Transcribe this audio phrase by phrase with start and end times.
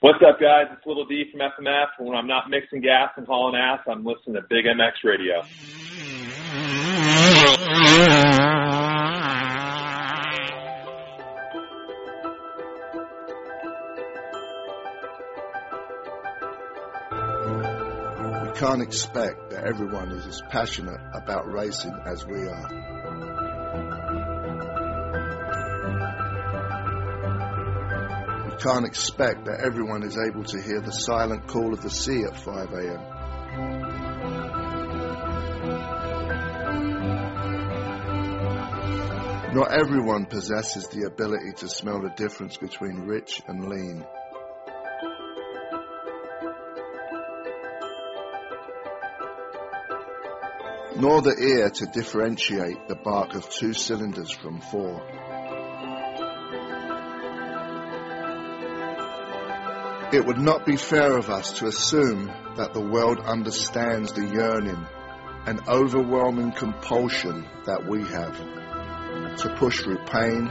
[0.00, 0.66] What's up, guys?
[0.72, 1.86] It's Little D from FMF.
[1.98, 5.42] When I'm not mixing gas and hauling ass, I'm listening to Big MX Radio.
[18.44, 22.97] We can't expect that everyone is as passionate about racing as we are.
[28.58, 32.36] Can't expect that everyone is able to hear the silent call of the sea at
[32.36, 33.18] 5 a.m.
[39.54, 44.04] Not everyone possesses the ability to smell the difference between rich and lean.
[50.96, 55.27] Nor the ear to differentiate the bark of two cylinders from four.
[60.10, 64.86] It would not be fair of us to assume that the world understands the yearning
[65.44, 68.36] and overwhelming compulsion that we have
[69.36, 70.48] to push through pain,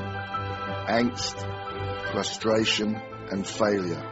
[0.87, 1.41] angst,
[2.11, 4.03] frustration, and failure.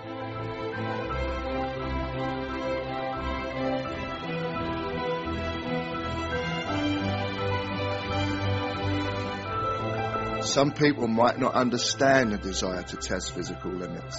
[10.41, 14.17] Some people might not understand the desire to test physical limits,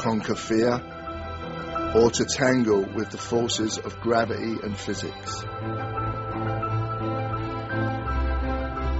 [0.00, 0.80] conquer fear,
[1.94, 5.42] or to tangle with the forces of gravity and physics.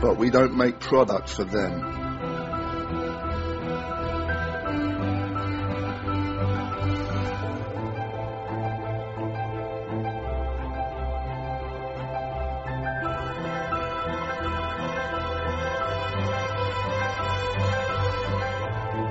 [0.03, 1.97] But we don't make product for them.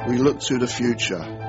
[0.07, 1.48] We look to the future,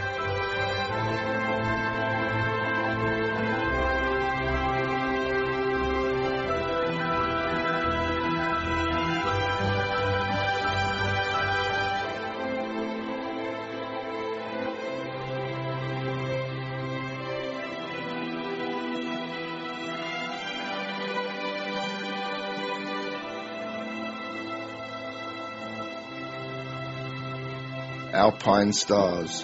[28.61, 29.43] Alpinestars.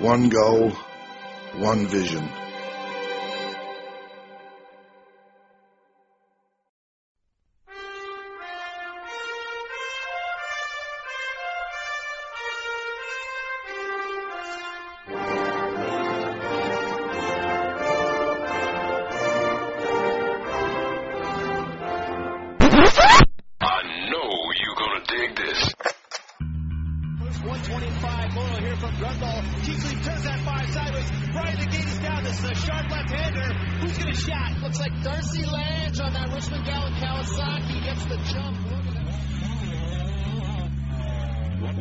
[0.00, 0.70] One goal,
[1.58, 2.28] one vision.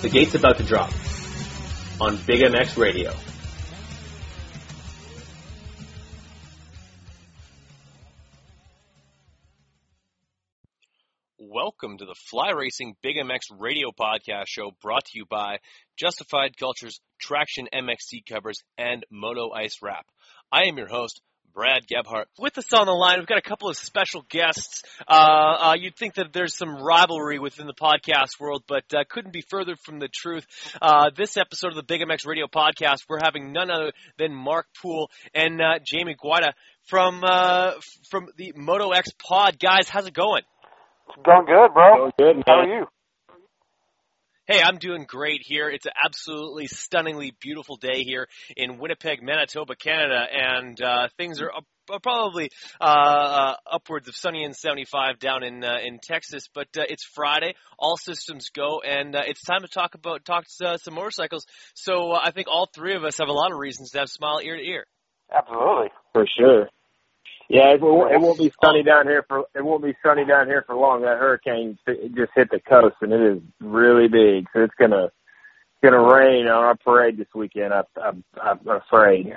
[0.00, 0.92] The gate's about to drop
[2.00, 3.12] on Big MX Radio.
[11.80, 15.58] welcome to the Fly Racing Big MX radio podcast show brought to you by
[15.96, 20.06] Justified Cultures, Traction MXC covers, and Moto Ice Wrap.
[20.52, 21.20] I am your host,
[21.58, 22.28] Brad Gebhart.
[22.38, 24.84] With us on the line, we've got a couple of special guests.
[25.08, 29.32] Uh, uh, you'd think that there's some rivalry within the podcast world, but uh, couldn't
[29.32, 30.46] be further from the truth.
[30.80, 34.66] Uh, this episode of the Big MX Radio podcast, we're having none other than Mark
[34.80, 36.52] Poole and uh, Jamie Guada
[36.84, 37.72] from uh,
[38.08, 39.58] from the Moto X Pod.
[39.58, 40.42] Guys, how's it going?
[41.08, 41.96] It's going good, bro.
[41.96, 42.44] Going good, man.
[42.46, 42.86] How are you?
[44.48, 45.68] Hey, I'm doing great here.
[45.68, 51.52] It's an absolutely stunningly beautiful day here in Winnipeg, Manitoba, Canada, and uh, things are
[51.54, 51.66] up,
[52.02, 52.48] probably
[52.80, 56.48] uh, uh, upwards of sunny and 75 down in uh, in Texas.
[56.54, 60.46] But uh, it's Friday, all systems go, and uh, it's time to talk about talk
[60.64, 61.44] uh, some motorcycles.
[61.74, 64.08] So uh, I think all three of us have a lot of reasons to have
[64.08, 64.86] smile ear to ear.
[65.30, 65.90] Absolutely.
[66.14, 66.70] For sure.
[67.48, 70.48] Yeah, it won't, it won't be sunny down here for it won't be sunny down
[70.48, 71.02] here for long.
[71.02, 75.82] That hurricane just hit the coast and it is really big, so it's gonna it's
[75.84, 77.74] gonna rain on our parade this weekend.
[77.74, 79.34] I, I'm, I'm afraid.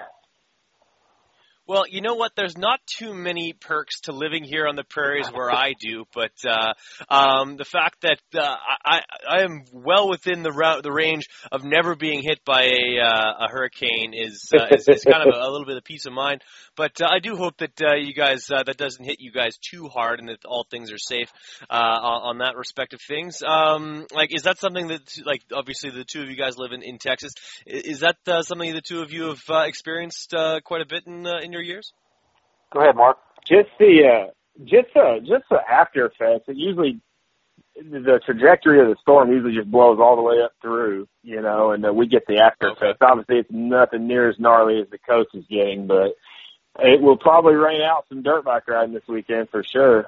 [1.71, 2.33] Well, you know what?
[2.35, 6.33] There's not too many perks to living here on the prairies where I do, but
[6.45, 6.73] uh,
[7.09, 11.63] um, the fact that uh, I, I am well within the route, the range of
[11.63, 15.39] never being hit by a, uh, a hurricane is, uh, is, is kind of a,
[15.39, 16.41] a little bit of peace of mind.
[16.75, 19.57] But uh, I do hope that uh, you guys uh, that doesn't hit you guys
[19.57, 21.31] too hard, and that all things are safe
[21.69, 23.41] uh, on, on that respect of things.
[23.47, 26.83] Um, like, is that something that, like, obviously the two of you guys live in
[26.83, 27.31] in Texas?
[27.65, 31.07] Is that uh, something the two of you have uh, experienced uh, quite a bit
[31.07, 31.93] in uh, in your years?
[32.71, 33.17] Go ahead, Mark.
[33.47, 34.31] Just the uh,
[34.63, 36.45] just the just the after effects.
[36.47, 37.01] It usually
[37.75, 41.71] the trajectory of the storm usually just blows all the way up through, you know,
[41.71, 42.85] and uh, we get the after Okay.
[42.85, 42.99] effects.
[43.01, 46.15] Obviously, it's nothing near as gnarly as the coast is getting, but
[46.79, 50.05] it will probably rain out some dirt bike riding this weekend for sure.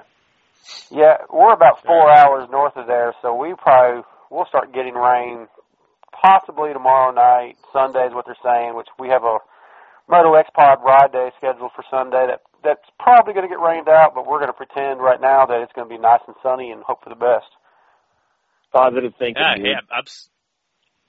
[0.90, 5.48] Yeah, we're about four hours north of there, so we probably we'll start getting rain
[6.12, 7.56] possibly tomorrow night.
[7.72, 9.38] Sunday is what they're saying, which we have a
[10.08, 12.26] Moto X Pod ride day scheduled for Sunday.
[12.28, 15.46] That that's probably going to get rained out, but we're going to pretend right now
[15.46, 17.48] that it's going to be nice and sunny and hope for the best.
[18.72, 19.42] Positive thinking.
[19.42, 19.66] Yeah, dude.
[19.66, 20.28] yeah, abs-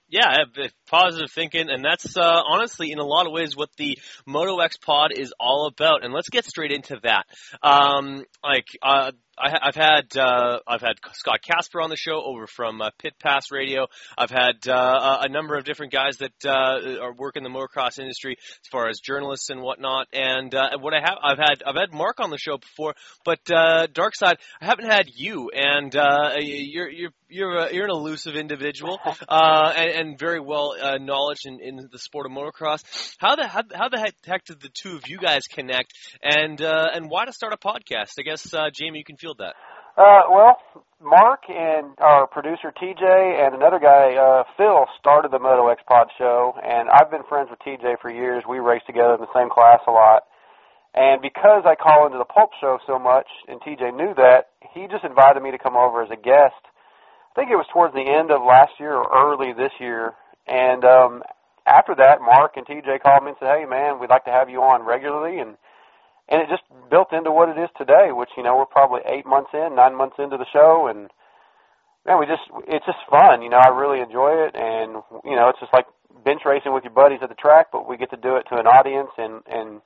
[0.07, 0.35] yeah,
[0.87, 4.77] positive thinking, and that's uh, honestly, in a lot of ways, what the Moto X
[4.77, 6.03] Pod is all about.
[6.03, 7.25] And let's get straight into that.
[7.63, 12.47] Um, like, uh, I, I've had uh, I've had Scott Casper on the show over
[12.47, 13.87] from uh, Pit Pass Radio.
[14.17, 17.99] I've had uh, a number of different guys that uh, are work in the motocross
[17.99, 20.07] industry as far as journalists and whatnot.
[20.13, 23.39] And uh, what I have I've had I've had Mark on the show before, but
[23.51, 25.51] uh, Dark Side I haven't had you.
[25.53, 30.75] And uh, you're you're you're a, you're an elusive individual uh, and, and very well
[30.79, 32.83] uh, knowledge in, in the sport of motocross.
[33.17, 35.93] How the how, how the heck, heck did the two of you guys connect?
[36.21, 38.13] And uh, and why to start a podcast?
[38.19, 39.57] I guess uh, Jamie, you can field that.
[39.97, 40.61] Uh, well,
[41.01, 46.07] Mark and our producer TJ and another guy, uh, Phil, started the Moto X Pod
[46.17, 48.43] show, and I've been friends with TJ for years.
[48.47, 50.23] We raced together in the same class a lot.
[50.93, 54.87] And because I call into the Pulp show so much, and TJ knew that, he
[54.87, 56.61] just invited me to come over as a guest.
[56.63, 60.13] I think it was towards the end of last year or early this year.
[60.47, 61.23] And um,
[61.67, 64.49] after that, Mark and TJ called me and said, "Hey, man, we'd like to have
[64.49, 65.57] you on regularly." And
[66.29, 69.25] and it just built into what it is today, which you know we're probably eight
[69.25, 71.09] months in, nine months into the show, and
[72.05, 73.41] man, we just it's just fun.
[73.41, 75.85] You know, I really enjoy it, and you know, it's just like
[76.23, 78.57] bench racing with your buddies at the track, but we get to do it to
[78.57, 79.81] an audience, and and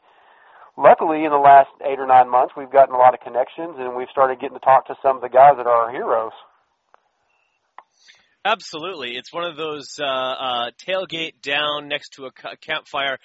[0.78, 3.96] luckily in the last eight or nine months, we've gotten a lot of connections, and
[3.96, 6.34] we've started getting to talk to some of the guys that are our heroes.
[8.46, 13.20] Absolutely, it's one of those uh, uh, tailgate down next to a campfire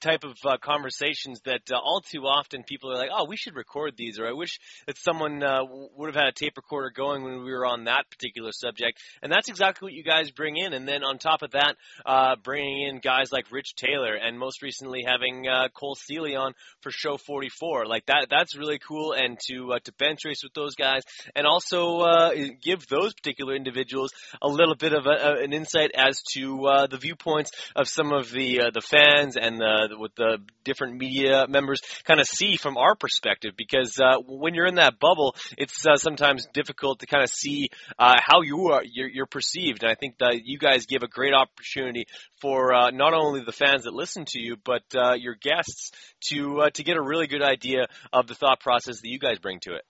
[0.00, 3.56] type of uh, conversations that uh, all too often people are like, "Oh, we should
[3.56, 5.62] record these," or "I wish that someone uh,
[5.96, 9.32] would have had a tape recorder going when we were on that particular subject." And
[9.32, 10.72] that's exactly what you guys bring in.
[10.72, 11.76] And then on top of that,
[12.06, 16.54] uh, bringing in guys like Rich Taylor, and most recently having uh, Cole Seely on
[16.80, 17.86] for Show 44.
[17.86, 19.12] Like that—that's really cool.
[19.12, 21.02] And to uh, to bench race with those guys,
[21.34, 26.86] and also give those particular individuals a little bit of a, an insight as to
[26.90, 31.80] the viewpoints of some of the the fans and the what the different media members
[32.04, 33.54] kind of see from our perspective.
[33.56, 37.70] Because uh, when you're in that bubble, it's uh, sometimes difficult to kind of see
[37.98, 39.82] uh, how you are you're, you're perceived.
[39.82, 42.06] And I think that you guys give a great opportunity
[42.40, 45.92] for uh, not only the fans that listen to you, but uh, your guests
[46.28, 49.38] to uh, to get a really good idea of the thought process that you guys
[49.38, 49.82] bring to it.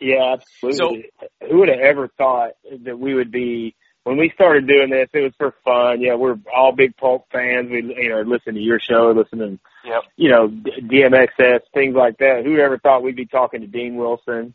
[0.00, 1.10] Yeah, absolutely.
[1.48, 2.50] Who would have ever thought
[2.84, 5.08] that we would be when we started doing this?
[5.12, 6.00] It was for fun.
[6.00, 7.70] Yeah, we're all big pulp fans.
[7.70, 10.02] We you know listen to your show, listen to Yep.
[10.16, 12.42] you know DMXS things like that.
[12.44, 14.54] Who ever thought we'd be talking to Dean Wilson?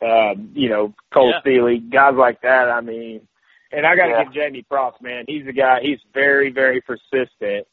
[0.00, 1.40] uh, you know, Cole Yeah.
[1.44, 2.68] Seely, guys like that.
[2.70, 3.26] I mean,
[3.72, 4.24] and I got to Yeah.
[4.24, 5.24] give Jamie props, man.
[5.26, 5.80] He's a guy.
[5.82, 7.66] He's very, very persistent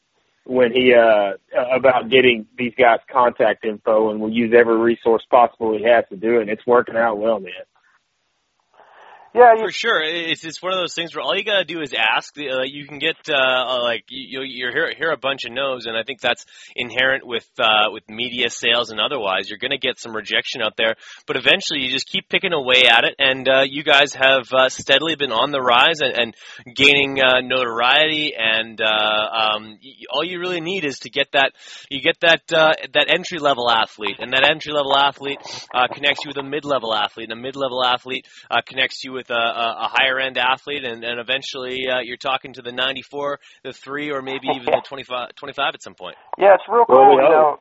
[0.44, 1.34] when he uh
[1.72, 6.16] about getting these guys contact info, and will use every resource possible he has to
[6.16, 6.42] do it.
[6.42, 7.54] And it's working out well, man.
[9.36, 11.94] Yeah, you, For sure, it's one of those things where all you gotta do is
[11.94, 12.38] ask.
[12.38, 15.98] Uh, you can get uh, like you you hear hear a bunch of no's, and
[15.98, 19.50] I think that's inherent with uh, with media sales and otherwise.
[19.50, 20.96] You're gonna get some rejection out there,
[21.28, 23.16] but eventually you just keep picking away at it.
[23.20, 26.36] And uh, you guys have uh, steadily been on the rise and, and
[26.74, 28.34] gaining uh, notoriety.
[28.38, 29.78] And uh, um,
[30.14, 31.52] all you really need is to get that
[31.90, 35.40] you get that uh, that entry level athlete, and that entry level athlete
[35.74, 39.04] uh, connects you with a mid level athlete, and a mid level athlete uh, connects
[39.04, 42.62] you with a, a, a higher end athlete, and, and eventually uh, you're talking to
[42.62, 46.16] the 94, the three, or maybe even the 25, 25 at some point.
[46.38, 47.18] Yeah, it's real Well, cool.
[47.18, 47.58] we you know,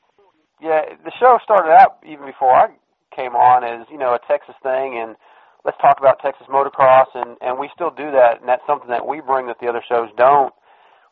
[0.61, 2.67] yeah, the show started out even before I
[3.15, 5.17] came on as you know a Texas thing, and
[5.65, 9.07] let's talk about Texas motocross, and and we still do that, and that's something that
[9.07, 10.53] we bring that the other shows don't.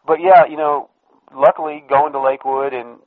[0.06, 0.90] But yeah, you know,
[1.34, 2.98] luckily going to Lakewood and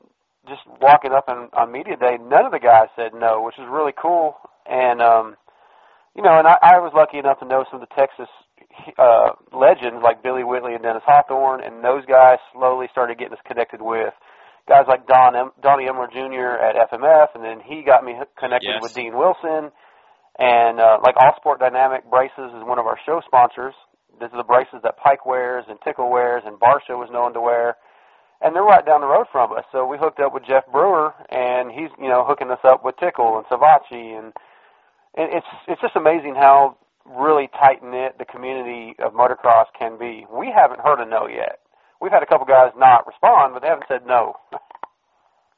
[0.48, 3.66] just walking up on, on media day, none of the guys said no, which is
[3.70, 4.36] really cool.
[4.66, 5.36] And um,
[6.16, 8.30] you know, and I, I was lucky enough to know some of the Texas
[8.98, 13.44] uh, legends like Billy Whitley and Dennis Hawthorne, and those guys slowly started getting us
[13.48, 14.14] connected with
[14.68, 16.58] guys like Don em- Donnie Emler Jr.
[16.60, 18.82] at FMF, and then he got me connected Yes.
[18.82, 19.72] with Dean Wilson,
[20.40, 23.74] and uh, like All Sport Dynamic Braces is one of our show sponsors.
[24.20, 27.42] These are the braces that Pike wears and Tickle wears and Barcia was known to
[27.42, 27.76] wear,
[28.42, 29.64] and they're right down the road from us.
[29.72, 32.96] So we hooked up with Jeff Brewer, and he's you know hooking us up with
[32.98, 34.34] Tickle and Savatgy, and,
[35.18, 40.26] and it's it's just amazing how really tight knit the community of motocross can be.
[40.32, 41.60] We haven't heard a no yet.
[42.02, 44.36] We've had a couple guys not respond, but they haven't said no.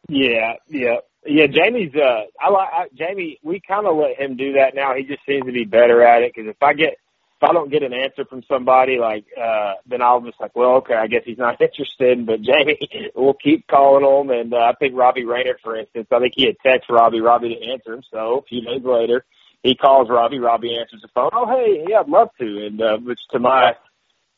[0.07, 1.47] Yeah, yeah, yeah.
[1.47, 1.93] Jamie's.
[1.95, 3.39] Uh, I like I, Jamie.
[3.43, 4.93] We kind of let him do that now.
[4.95, 6.31] He just seems to be better at it.
[6.33, 10.01] Because if I get, if I don't get an answer from somebody, like, uh, then
[10.01, 12.25] I'll just like, well, okay, I guess he's not interested.
[12.25, 12.79] But Jamie,
[13.15, 14.29] we'll keep calling him.
[14.29, 17.19] And uh, I think Robbie Reynard, for instance, I think he had texted Robbie.
[17.19, 18.03] Robbie didn't answer him.
[18.09, 19.25] So a few days later,
[19.63, 20.39] he calls Robbie.
[20.39, 21.29] Robbie answers the phone.
[21.33, 22.65] Oh, hey, yeah, I'd love to.
[22.65, 23.73] And uh, which to my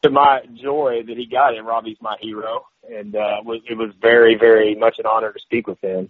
[0.01, 3.91] to my joy that he got in, Robbie's my hero, and uh, was, it was
[4.01, 6.09] very, very much an honor to speak with him.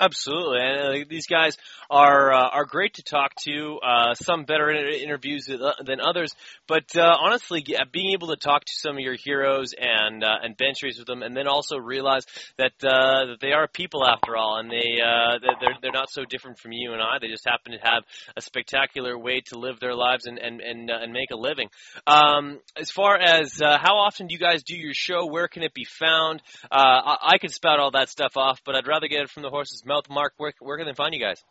[0.00, 1.58] Absolutely, and uh, these guys
[1.90, 3.78] are uh, are great to talk to.
[3.84, 6.34] Uh, some better in- interviews than- than others,
[6.66, 10.36] but uh, honestly, g- being able to talk to some of your heroes and uh,
[10.42, 12.24] and bench race with them, and then also realize
[12.56, 16.24] that uh, that they are people after all, and they uh, they're they're not so
[16.24, 17.18] different from you and I.
[17.20, 18.04] They just happen to have
[18.34, 21.68] a spectacular way to live their lives and and and, uh, and make a living.
[22.06, 25.26] Um, as far as uh, how often do you guys do your show?
[25.26, 26.40] Where can it be found?
[26.64, 29.42] Uh, I, I could spout all that stuff off, but I'd rather get it from
[29.42, 30.08] the horse's mouth.
[30.08, 31.44] Mark, where where can they find you guys?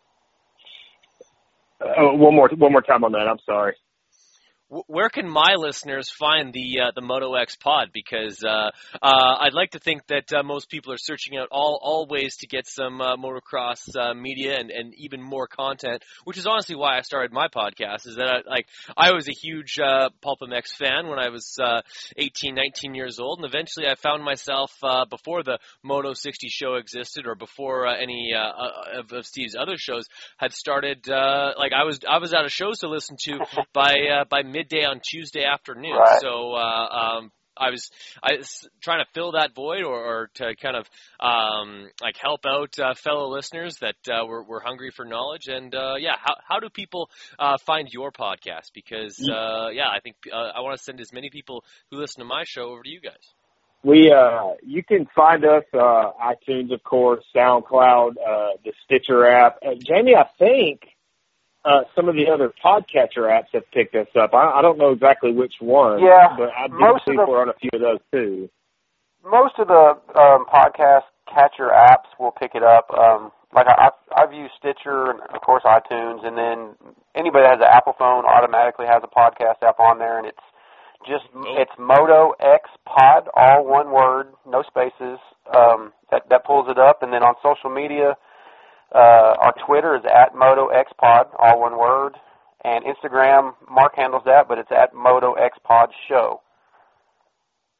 [1.82, 3.28] Uh, one more, one more time on that.
[3.28, 3.76] I'm sorry.
[4.70, 7.90] Wh- Where can my listeners find the uh, the Moto X Pod?
[7.94, 8.70] Because uh,
[9.02, 12.38] uh, I'd like to think that uh, most people are searching out all all ways
[12.38, 16.04] to get some uh, motocross uh, media and, and even more content.
[16.24, 18.08] Which is honestly why I started my podcast.
[18.08, 21.58] Is that I, like I was a huge uh, Pulp MX fan when I was
[21.62, 21.82] uh,
[22.18, 26.76] 18, 19 years old, and eventually I found myself uh, before the Moto 60 show
[26.76, 30.06] existed, or before uh, any of, of Steve's other shows
[30.38, 31.10] had started.
[31.10, 33.40] Uh, like I was I was out of shows to listen to
[33.74, 35.98] by uh, by midday on Tuesday afternoon.
[35.98, 36.20] Right.
[36.22, 37.92] So uh, um, I was
[38.24, 40.86] I was trying to fill that void or, or to kind of
[41.20, 45.48] um, like help out uh, fellow listeners that uh, were, were hungry for knowledge.
[45.48, 48.72] And uh, yeah, how how do people uh, find your podcast?
[48.74, 52.20] Because uh, yeah, I think uh, I want to send as many people who listen
[52.20, 53.26] to my show over to you guys.
[53.82, 59.56] We, uh, you can find us, uh, iTunes, of course, SoundCloud, uh, the Stitcher app.
[59.66, 60.82] Uh, Jamie, I think,
[61.66, 64.34] uh, some of the other podcatcher apps have picked us up.
[64.34, 66.00] I, I don't know exactly which one.
[66.04, 68.50] Yeah, But I do of the- we're on a few of those too.
[69.24, 72.90] most of the um, podcast catcher apps will pick it up.
[72.98, 74.00] Um, like I, I've,
[74.30, 76.76] I've used Stitcher and of course iTunes, and then
[77.16, 80.38] anybody that has an Apple phone automatically has a podcast app on there, and it's
[81.08, 81.26] just
[81.60, 85.20] it's Moto X Pod, all one word, no spaces.
[85.56, 88.16] Um, that that pulls it up, and then on social media,
[88.94, 92.14] uh, our Twitter is at Moto X Pod, all one word,
[92.64, 96.42] and Instagram Mark handles that, but it's at Moto X Pod Show.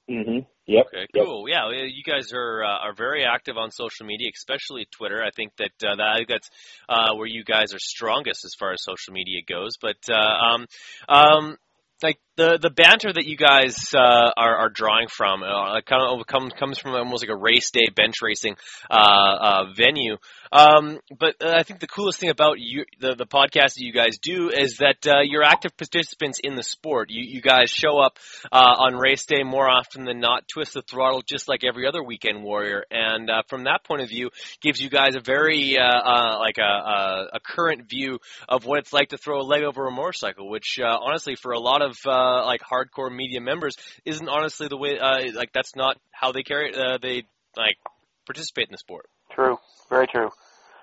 [0.10, 0.40] Mm-hmm.
[0.68, 0.86] Yep.
[0.88, 1.26] Okay, Yep.
[1.26, 1.50] cool.
[1.50, 5.24] Yeah, you guys are uh, are very active on social media, especially Twitter.
[5.24, 6.50] I think that uh, that that's
[6.88, 9.78] uh, where you guys are strongest as far as social media goes.
[9.82, 10.66] But uh, um,
[11.08, 11.58] um,
[12.04, 16.26] like the the banter that you guys uh, are, are drawing from uh, kind of
[16.26, 18.56] comes comes from almost like a race day bench racing
[18.90, 20.16] uh, uh, venue.
[20.52, 23.92] Um, but uh, I think the coolest thing about you, the the podcast that you
[23.94, 27.10] guys do is that uh, you're active participants in the sport.
[27.12, 28.18] You you guys show up
[28.52, 32.42] on race day more often than not, twist the throttle just like every other weekend
[32.42, 34.30] warrior, and from that point of view,
[34.62, 39.10] gives you guys a very like a, a a current view of what it's like
[39.10, 41.98] to throw a leg over a motorcycle, which honestly for a lot of
[42.30, 46.44] uh, like hardcore media members isn't honestly the way uh, like that's not how they
[46.44, 47.24] carry uh, they
[47.58, 47.78] like
[48.26, 49.08] participate in the sport.
[49.32, 49.58] True,
[49.90, 50.30] very true.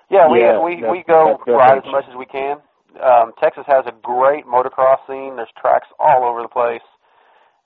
[0.09, 2.57] Yeah, we Yeah, we we go ride as much as we can.
[3.01, 5.35] Um, Texas has a great motocross scene.
[5.35, 6.85] There's tracks all over the place,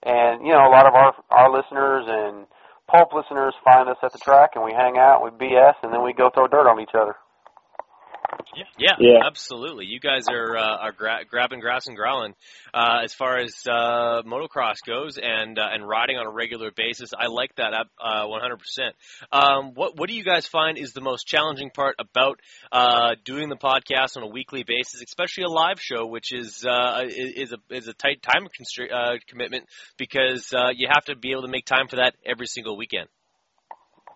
[0.03, 2.45] and you know a lot of our our listeners and
[2.88, 6.03] pulp listeners find us at the track, and we hang out, we BS, and then
[6.03, 7.15] we go throw dirt on each other.
[8.55, 8.95] Yeah, Yeah.
[8.99, 9.85] yeah, absolutely.
[9.85, 12.33] You guys are uh, are gra- grabbing grass and growling
[12.73, 17.11] uh, as far as uh, motocross goes, and uh, and riding on a regular basis.
[17.17, 18.91] I like that uh, 100%.
[19.31, 22.39] Um, what what do you guys find is the most challenging part about
[22.71, 27.03] uh, doing the podcast on a weekly basis, especially a live show, which is uh,
[27.07, 29.65] is a is a tight time constra- uh, commitment
[29.97, 33.07] because uh, you have to be able to make time for that every single weekend.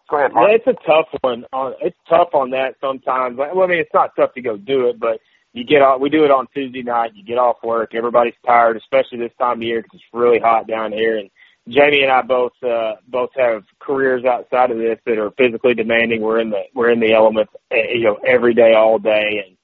[0.10, 0.50] Go ahead, Mark.
[0.50, 1.46] Yeah, it's a tough one.
[1.52, 3.38] On it's tough on that sometimes.
[3.38, 5.20] Well, I mean, it's not tough to go do it, but
[5.54, 6.00] you get off.
[6.00, 7.16] We do it on Tuesday night.
[7.16, 7.96] You get off work.
[7.96, 11.18] Everybody's tired, especially this time of year because it's really hot down here.
[11.18, 11.30] And
[11.68, 16.22] Jamie and I both uh, both have careers outside of this that are physically demanding.
[16.22, 19.58] We're in the we're in the elements, eh, you know, every day, all day, and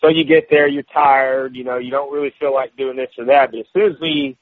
[0.00, 1.56] so you get there, you're tired.
[1.56, 3.50] You know, you don't really feel like doing this or that.
[3.50, 4.36] But as soon as we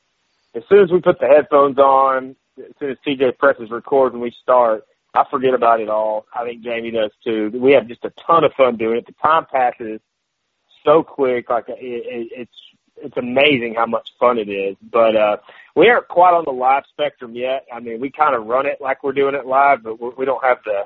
[0.55, 4.23] as soon as we put the headphones on, as soon as TJ presses record and
[4.23, 4.85] we start,
[5.15, 6.27] I forget about it all.
[6.35, 7.51] I think Jamie does too.
[7.55, 9.07] We have just a ton of fun doing it.
[9.07, 10.01] The time passes
[10.85, 11.51] so quick.
[11.51, 12.53] Like it, it, it's
[13.01, 14.77] it's amazing how much fun it is.
[14.83, 15.37] But uh,
[15.75, 17.67] we aren't quite on the live spectrum yet.
[17.73, 20.45] I mean, we kind of run it like we're doing it live, but we don't
[20.45, 20.83] have the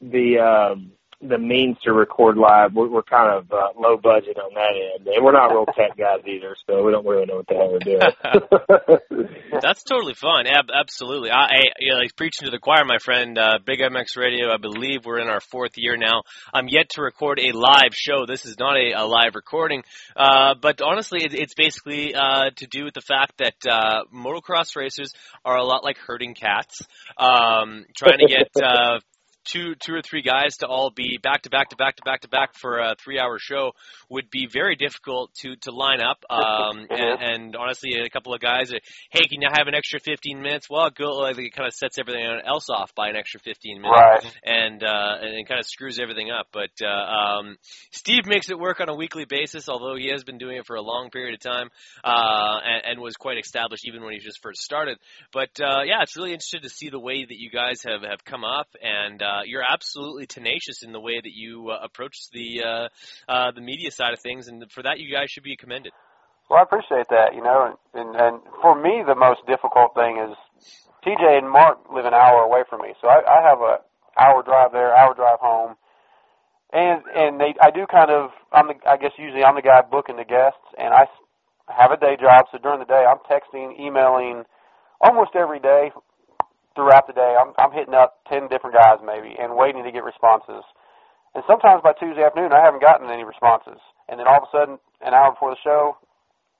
[0.00, 2.72] the um, the means to record live.
[2.74, 5.96] We're, we're kind of uh, low budget on that end, and we're not real tech
[5.98, 9.30] guys either, so we don't really know what the hell we're doing.
[9.60, 10.46] That's totally fun.
[10.46, 11.30] Ab- absolutely.
[11.30, 13.36] I, I you know, like preaching to the choir, my friend.
[13.36, 14.50] Uh, Big MX Radio.
[14.50, 16.22] I believe we're in our fourth year now.
[16.54, 18.24] I'm yet to record a live show.
[18.26, 19.82] This is not a, a live recording,
[20.16, 24.74] uh, but honestly, it, it's basically uh, to do with the fact that uh, motocross
[24.74, 25.12] racers
[25.44, 26.80] are a lot like herding cats,
[27.18, 28.48] um, trying to get.
[28.62, 29.00] Uh,
[29.46, 32.20] Two, two or three guys to all be back to back to back to back
[32.20, 33.72] to back for a three-hour show
[34.10, 36.18] would be very difficult to to line up.
[36.28, 39.98] Um, and, and honestly, a couple of guys, that, hey, can you have an extra
[39.98, 40.68] 15 minutes?
[40.68, 41.24] Well, go.
[41.24, 44.36] It kind of sets everything else off by an extra 15 minutes, Right.
[44.44, 46.46] and uh, and it kind of screws everything up.
[46.52, 47.56] But uh, um,
[47.92, 50.76] Steve makes it work on a weekly basis, although he has been doing it for
[50.76, 51.70] a long period of time,
[52.04, 54.98] uh, and, and was quite established even when he just first started.
[55.32, 58.24] But uh, yeah, it's really interesting to see the way that you guys have have
[58.24, 62.62] come up, and uh, you're absolutely tenacious in the way that you uh, approach the
[62.64, 62.88] uh,
[63.28, 65.92] uh, the media side of things, and for that you guys should be commended.
[66.48, 67.34] Well, I appreciate that.
[67.34, 70.36] You know, and and for me, the most difficult thing is
[71.06, 73.78] TJ and Mark live an hour away from me, so I, I have a
[74.18, 75.76] hour drive there, hour drive home,
[76.72, 79.80] and and they I do kind of I'm the I guess usually I'm the guy
[79.82, 81.06] booking the guests, and I
[81.68, 84.44] have a day job, so during the day I'm texting, emailing,
[85.00, 85.90] almost every day
[86.74, 87.36] throughout the day.
[87.38, 90.64] I'm I'm hitting up ten different guys maybe, and waiting to get responses.
[91.34, 93.78] And sometimes by Tuesday afternoon, I haven't gotten any responses.
[94.08, 95.96] And then all of a sudden, an hour before the show,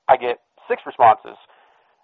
[0.07, 1.35] I get six responses.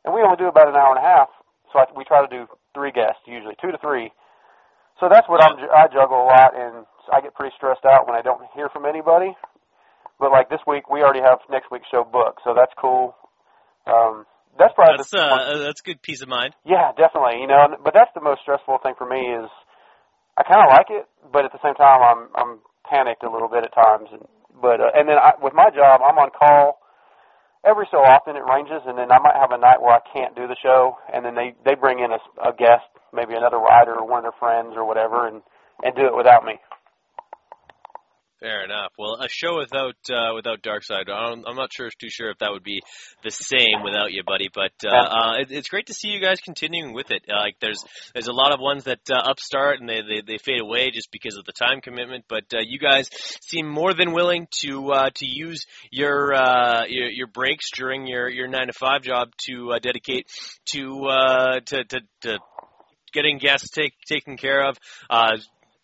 [0.04, 1.30] And we only do about an hour and a half,
[1.72, 4.12] so I, we try to do three guests usually, two to three.
[5.00, 8.16] So that's what I'm, I juggle a lot, and I get pretty stressed out when
[8.16, 9.36] I don't hear from anybody.
[10.20, 13.16] But like this week, we already have next week's show booked, so that's cool.
[13.86, 14.26] Um,
[14.58, 16.54] that's probably That's the, uh, that's good peace of mind.
[16.66, 17.42] yeah, definitely.
[17.42, 19.50] You know, but that's the most stressful thing for me is
[20.38, 23.50] I kind of like it, but at the same time, I'm I'm panicked a little
[23.50, 24.10] bit at times.
[24.12, 24.22] And,
[24.62, 26.80] but uh, and then I, with my job, I'm on call
[27.66, 28.36] every so often.
[28.36, 30.98] It ranges, and then I might have a night where I can't do the show,
[31.14, 34.30] and then they they bring in a, a guest, maybe another rider or one of
[34.30, 35.42] their friends or whatever, and
[35.84, 36.62] and do it without me.
[38.40, 38.92] Fair enough.
[39.00, 42.52] Well, a show without uh, without Darkside, I'm, I'm not sure too sure if that
[42.52, 42.82] would be
[43.24, 44.48] the same without you, buddy.
[44.54, 47.24] But uh, uh, it, it's great to see you guys continuing with it.
[47.28, 50.38] Uh, like there's there's a lot of ones that uh, upstart and they, they they
[50.38, 52.26] fade away just because of the time commitment.
[52.30, 53.10] But uh, you guys
[53.42, 58.30] seem more than willing to uh, to use your, uh, your your breaks during your
[58.30, 60.28] your nine to five job to uh, dedicate
[60.74, 62.40] to uh, to, to to
[63.14, 64.78] getting guests take, taken care of.
[65.10, 65.38] Uh,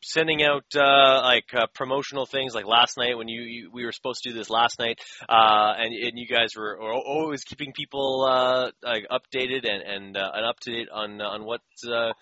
[0.04, 3.92] sending out uh, like uh, promotional things like last night when you, you we were
[3.92, 7.74] supposed to do this last night uh, and and you guys were, were always keeping
[7.74, 12.14] people uh, like updated and and, uh, and up to date on on what uh,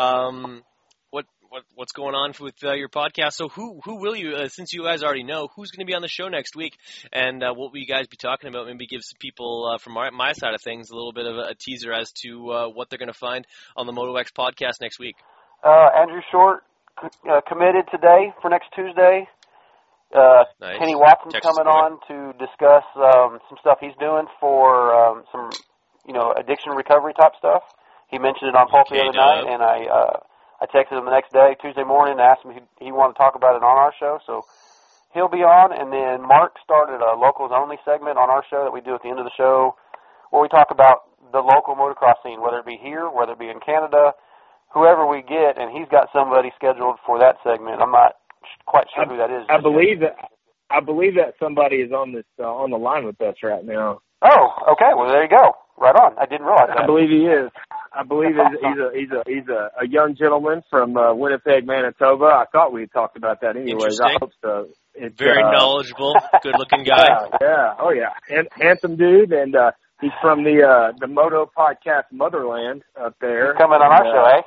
[0.00, 0.62] um,
[1.10, 3.32] what what what's going on with uh, your podcast.
[3.32, 5.94] So who who will you uh, since you guys already know who's going to be
[5.94, 6.76] on the show next week
[7.12, 8.66] and uh, what will you guys be talking about?
[8.66, 11.36] Maybe give some people uh, from my, my side of things a little bit of
[11.36, 13.46] a, a teaser as to uh, what they're going to find
[13.76, 15.16] on the Moto X podcast next week.
[15.64, 16.62] Uh, Andrew Short
[17.30, 19.28] uh, committed today for next Tuesday.
[20.14, 20.78] Uh, Nice.
[20.78, 25.50] Kenny Watson's Texas coming on to discuss um, some stuff he's doing for um, some,
[26.06, 27.62] you know, addiction recovery type stuff.
[28.08, 30.16] He mentioned it on Pulp the other night, and I uh,
[30.60, 33.14] I texted him the next day, Tuesday morning, and asked him if he, he wanted
[33.14, 34.18] to talk about it on our show.
[34.24, 34.48] So
[35.12, 38.72] he'll be on, and then Mark started a locals only segment on our show that
[38.72, 39.76] we do at the end of the show,
[40.30, 43.52] where we talk about the local motocross scene, whether it be here, whether it be
[43.52, 44.16] in Canada,
[44.72, 47.80] whoever we get, and he's got somebody scheduled for that segment.
[47.80, 48.16] I'm not
[48.66, 49.46] quite sure who that is.
[49.48, 49.72] I just yet.
[49.72, 50.16] believe that
[50.70, 54.00] I believe that somebody is on this uh, on the line with us right now.
[54.22, 54.90] Oh, okay.
[54.96, 55.52] Well, there you go.
[55.78, 56.18] Right on.
[56.18, 57.50] I didn't realize I believe he is.
[57.94, 61.66] I believe he's, he's a he's a he's a, a young gentleman from uh, Winnipeg,
[61.66, 62.26] Manitoba.
[62.26, 64.00] I thought we had talked about that anyways.
[64.00, 64.68] I hope so.
[64.94, 67.06] It's, Very uh, knowledgeable, good-looking guy.
[67.06, 71.48] Yeah, yeah, oh yeah, and handsome dude, and uh, he's from the uh, the Moto
[71.56, 73.52] Podcast Motherland up there.
[73.54, 74.42] He's coming on our And, show, uh, eh?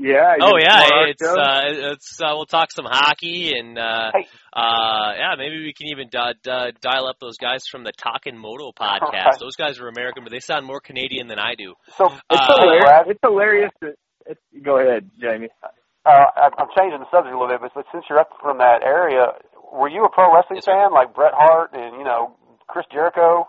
[0.00, 0.36] Yeah.
[0.40, 1.34] Oh yeah, it's show.
[1.40, 4.26] uh, it's uh, we'll talk some hockey and uh, Hey.
[4.52, 8.38] uh, yeah, maybe we can even di- di- dial up those guys from the Talkin'
[8.38, 9.08] Moto podcast.
[9.08, 9.38] Okay.
[9.40, 11.74] Those guys are American, but they sound more Canadian than I do.
[11.96, 13.04] So, It's Uh, hilarious.
[13.08, 13.70] It's hilarious.
[13.80, 13.94] That,
[14.26, 15.48] it's, go ahead, Jamie.
[15.64, 18.82] uh, I- I'm changing the subject a little bit, but since you're up from that
[18.84, 19.32] area,
[19.72, 20.72] were you a pro wrestling Yes, sir.
[20.72, 22.36] fan like Bret Hart and you know
[22.68, 23.48] Chris Jericho?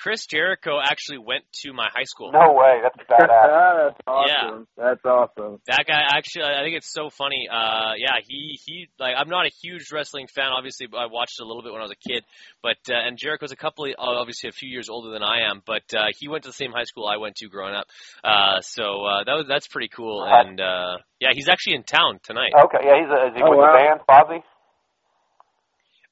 [0.00, 2.32] Chris Jericho actually went to my high school.
[2.32, 2.80] No way.
[2.82, 3.92] That's badass.
[3.92, 4.66] That's awesome.
[4.76, 5.60] That's awesome.
[5.66, 7.48] That guy actually, I think it's so funny.
[7.52, 10.46] Uh, yeah, he he like I'm not a huge wrestling fan.
[10.56, 12.24] Obviously, I watched a little bit when I was a kid,
[12.62, 15.62] but uh, and Jericho's a couple, of, obviously a few years older than I am,
[15.66, 17.86] but uh, he went to the same high school I went to growing up.
[18.24, 20.24] Uh, so uh, that was that's pretty cool.
[20.24, 20.46] Right.
[20.46, 22.52] And uh, yeah, he's actually in town tonight.
[22.56, 23.72] Okay, yeah, he's a, is he Oh, with wow.
[23.72, 24.42] the band Fozzy?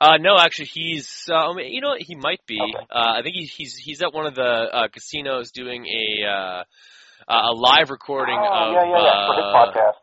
[0.01, 1.25] Uh, no, actually, he's.
[1.29, 2.03] Uh, I mean, you know, what?
[2.03, 2.61] he might be.
[2.61, 2.87] Okay.
[2.91, 6.63] Uh, I think he, he's he's at one of the uh, casinos doing a uh,
[7.29, 9.99] a live recording oh, of yeah, yeah, yeah, for his uh, podcast.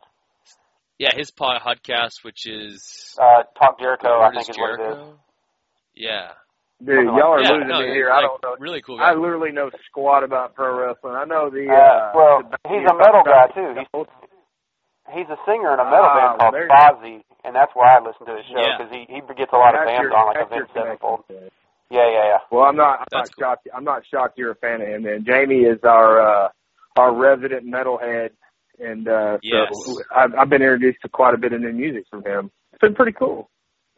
[0.98, 4.92] yeah his pod- podcast, which is Uh, Talk Jericho, I Word think is what it
[4.92, 5.14] is.
[5.94, 6.32] Yeah,
[6.84, 8.10] Dude, y'all are yeah, losing no, me here.
[8.10, 8.54] like, I don't know.
[8.60, 11.14] Really cool I literally know squat about pro wrestling.
[11.16, 11.72] I know the.
[11.72, 13.72] Uh, Uh, well, the- he's a metal guy too.
[13.80, 13.88] He's
[15.12, 18.26] he's a singer in a metal band called there- Fozzy, and that's why I listen
[18.26, 18.76] to his show Yeah.
[18.78, 21.24] because he he gets a lot of bands your- on like that's Avenged your Sevenfold.
[21.88, 22.38] Yeah, yeah, yeah.
[22.50, 23.00] Well, I'm not.
[23.00, 23.68] I'm That's not shocked.
[23.72, 25.06] I'm not shocked you're a fan of him.
[25.06, 26.48] And Jamie is our uh,
[26.96, 28.30] our resident metalhead,
[28.80, 29.68] and uh, Yes.
[29.72, 32.50] so I've, I've been introduced to quite a bit of new music from him.
[32.72, 33.48] It's been pretty cool.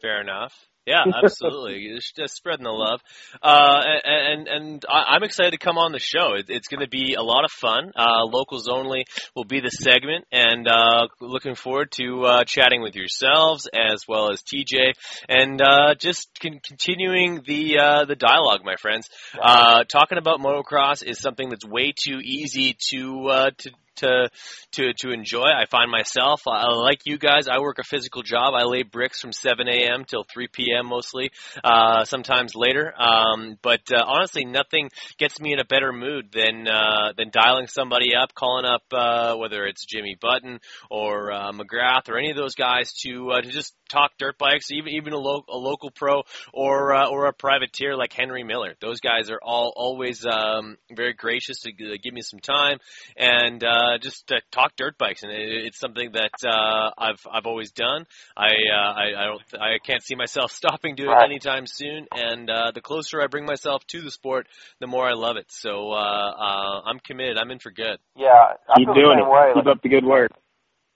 [0.01, 0.53] Fair enough.
[0.89, 1.87] Yeah, absolutely.
[1.95, 3.01] It's just spreading the love,
[3.43, 6.33] uh, and and I'm excited to come on the show.
[6.33, 7.91] It, it's going to be a lot of fun.
[7.95, 12.95] Uh, locals only will be the segment, and uh, looking forward to uh, chatting with
[12.95, 14.93] yourselves as well as TJ,
[15.27, 19.09] and uh, just con- continuing the uh, the dialogue, my friends.
[19.39, 24.29] Uh, talking about motocross is something that's way too easy to uh, to to
[24.73, 25.45] to to enjoy.
[25.45, 28.53] I find myself, uh, like you guys, I work a physical job.
[28.55, 30.05] I lay bricks from 7 a.m.
[30.05, 30.87] till 3 p.m.
[30.87, 31.31] mostly,
[31.63, 32.93] uh, sometimes later.
[32.99, 37.67] Um, but uh, honestly, nothing gets me in a better mood than uh, than dialing
[37.67, 40.59] somebody up, calling up uh, whether it's Jimmy Button
[40.89, 44.71] or uh, McGrath or any of those guys to uh, to just talk dirt bikes,
[44.71, 48.75] even even a, lo- a local pro or uh, or a privateer like Henry Miller.
[48.81, 52.77] Those guys are all always um, very gracious to g- give me some time
[53.17, 57.45] and uh, just uh, talk dirt bikes, and it, it's something that uh, I've I've
[57.45, 58.05] always done.
[58.37, 61.23] I uh, I, I don't I can't see myself stopping doing Right.
[61.23, 62.07] it anytime soon.
[62.11, 64.47] And uh, the closer I bring myself to the sport,
[64.79, 65.47] the more I love it.
[65.49, 67.37] So uh, uh, I'm committed.
[67.37, 67.97] I'm in for good.
[68.15, 69.31] Yeah, I Keep doing the same it.
[69.31, 69.53] way.
[69.53, 70.31] Keep Like, up the good work.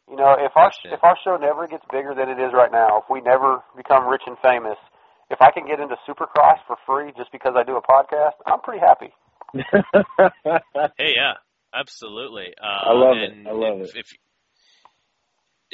[0.10, 3.00] you know, if our if our show never gets bigger than it is right now,
[3.00, 4.78] if we never become rich and famous,
[5.30, 8.60] if I can get into Supercross for free just because I do a podcast, I'm
[8.62, 9.14] pretty happy.
[10.98, 11.34] Hey, yeah,
[11.74, 12.54] absolutely.
[12.62, 13.48] Uh, I love it.
[13.48, 14.00] I love if, it.
[14.00, 14.14] If,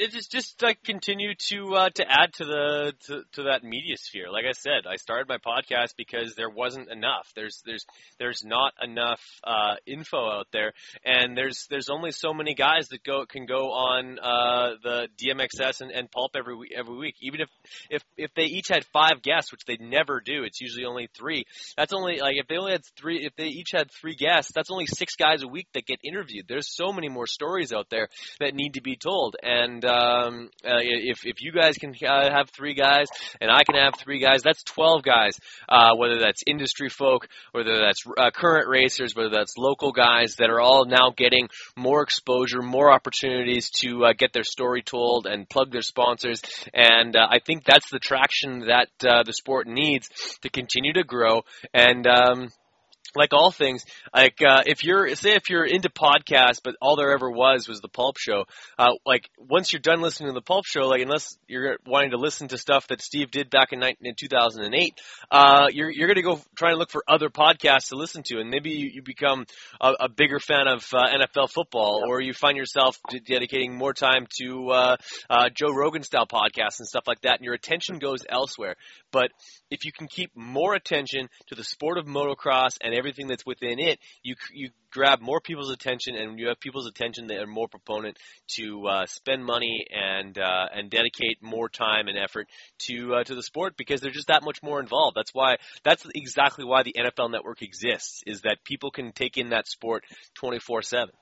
[0.00, 3.96] it just just like continue to uh, to add to the to, to that media
[3.98, 4.30] sphere.
[4.32, 7.30] Like I said, I started my podcast because there wasn't enough.
[7.36, 7.84] There's there's
[8.18, 10.72] there's not enough uh, info out there,
[11.04, 15.82] and there's there's only so many guys that go can go on uh, the DMXS
[15.82, 17.16] and, and Pulp every week, every week.
[17.20, 17.50] Even if
[17.90, 21.44] if if they each had five guests, which they never do, it's usually only three.
[21.76, 24.70] That's only like if they only had three, if they each had three guests, that's
[24.70, 26.46] only six guys a week that get interviewed.
[26.48, 28.08] There's so many more stories out there
[28.38, 32.50] that need to be told, and um, uh, if if you guys can uh, have
[32.50, 33.06] three guys
[33.40, 35.32] and I can have three guys, that's 12 guys.
[35.68, 40.50] Uh, whether that's industry folk, whether that's uh, current racers, whether that's local guys that
[40.50, 45.48] are all now getting more exposure, more opportunities to uh, get their story told and
[45.48, 46.42] plug their sponsors.
[46.72, 50.08] And uh, I think that's the traction that the sport needs
[50.42, 51.42] to continue to grow.
[51.74, 52.48] And um,
[53.14, 57.12] like all things, like uh, if you're say if you're into podcasts, but all there
[57.12, 58.44] ever was was the Pulp Show.
[58.78, 62.16] Uh, like once you're done listening to the Pulp Show, like unless you're wanting to
[62.16, 66.16] listen to stuff that Steve did back in, 19, in 2008, uh, you're you're going
[66.16, 69.02] to go try and look for other podcasts to listen to, and maybe you, you
[69.02, 69.46] become
[69.80, 74.26] a, a bigger fan of uh, NFL football, or you find yourself dedicating more time
[74.38, 74.96] to uh,
[75.28, 78.76] uh, Joe Rogan style podcasts and stuff like that, and your attention goes elsewhere.
[79.12, 79.30] But
[79.70, 83.80] if you can keep more attention to the sport of motocross and everything that's within
[83.80, 87.68] it, you you grab more people's attention, and you have people's attention that are more
[87.68, 88.18] proponent
[88.56, 92.46] to uh, spend money and uh, and dedicate more time and effort
[92.78, 95.16] to uh, to the sport because they're just that much more involved.
[95.16, 99.50] That's why that's exactly why the NFL Network exists is that people can take in
[99.50, 101.14] that sport twenty four seven.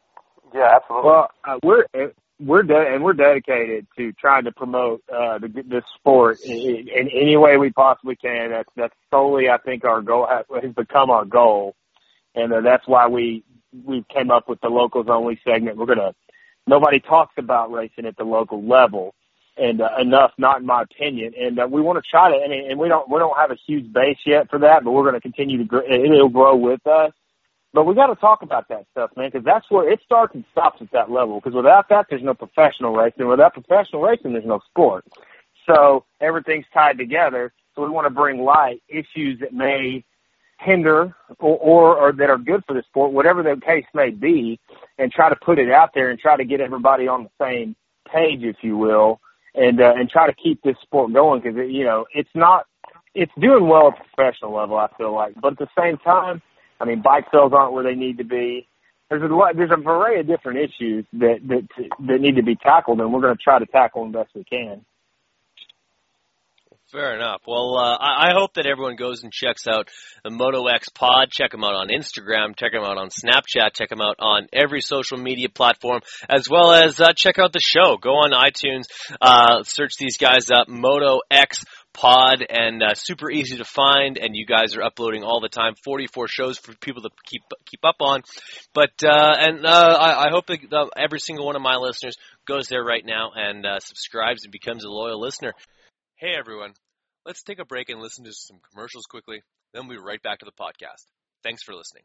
[0.54, 1.10] Yeah, absolutely.
[1.10, 1.84] Well, uh, we're
[2.40, 7.08] we're de- and we're dedicated to trying to promote uh, the this sport in, in
[7.08, 8.50] any way we possibly can.
[8.50, 11.74] That's that's solely, I think, our goal has become our goal,
[12.34, 13.44] and uh, that's why we
[13.84, 15.76] we came up with the locals only segment.
[15.76, 16.14] We're gonna
[16.66, 19.14] nobody talks about racing at the local level,
[19.56, 21.34] and uh, enough, not in my opinion.
[21.38, 23.58] And uh, we want to try to, and, and we don't we don't have a
[23.66, 25.82] huge base yet for that, but we're going to continue to grow.
[25.82, 27.12] It'll grow with us.
[27.74, 30.44] But we got to talk about that stuff, man, because that's where it starts and
[30.52, 31.40] stops at that level.
[31.40, 33.28] Because without that, there's no professional racing.
[33.28, 35.04] Without professional racing, there's no sport.
[35.66, 37.52] So everything's tied together.
[37.74, 40.02] So we want to bring light issues that may
[40.60, 44.58] hinder or, or, or that are good for the sport, whatever the case may be,
[44.98, 47.76] and try to put it out there and try to get everybody on the same
[48.10, 49.20] page, if you will,
[49.54, 52.66] and uh, and try to keep this sport going because you know it's not
[53.14, 54.76] it's doing well at the professional level.
[54.76, 56.42] I feel like, but at the same time
[56.80, 58.68] I mean, bike sales aren't where they need to be.
[59.10, 61.68] There's a lot, there's a variety of different issues that that
[62.06, 64.44] that need to be tackled, and we're going to try to tackle them best we
[64.44, 64.84] can.
[66.92, 67.42] Fair enough.
[67.46, 69.90] Well, uh, I, I hope that everyone goes and checks out
[70.24, 71.30] the Moto X Pod.
[71.30, 72.56] Check them out on Instagram.
[72.56, 73.74] Check them out on Snapchat.
[73.74, 77.60] Check them out on every social media platform, as well as uh, check out the
[77.60, 77.98] show.
[77.98, 78.84] Go on iTunes,
[79.20, 81.62] uh, search these guys up, Moto X
[81.98, 85.74] pod and uh, super easy to find and you guys are uploading all the time.
[85.84, 88.22] 44 shows for people to keep keep up on.
[88.72, 92.16] But uh, and uh, I, I hope that uh, every single one of my listeners
[92.46, 95.54] goes there right now and uh, subscribes and becomes a loyal listener.
[96.16, 96.74] Hey everyone.
[97.26, 99.42] Let's take a break and listen to some commercials quickly.
[99.74, 101.04] Then we'll be right back to the podcast.
[101.42, 102.04] Thanks for listening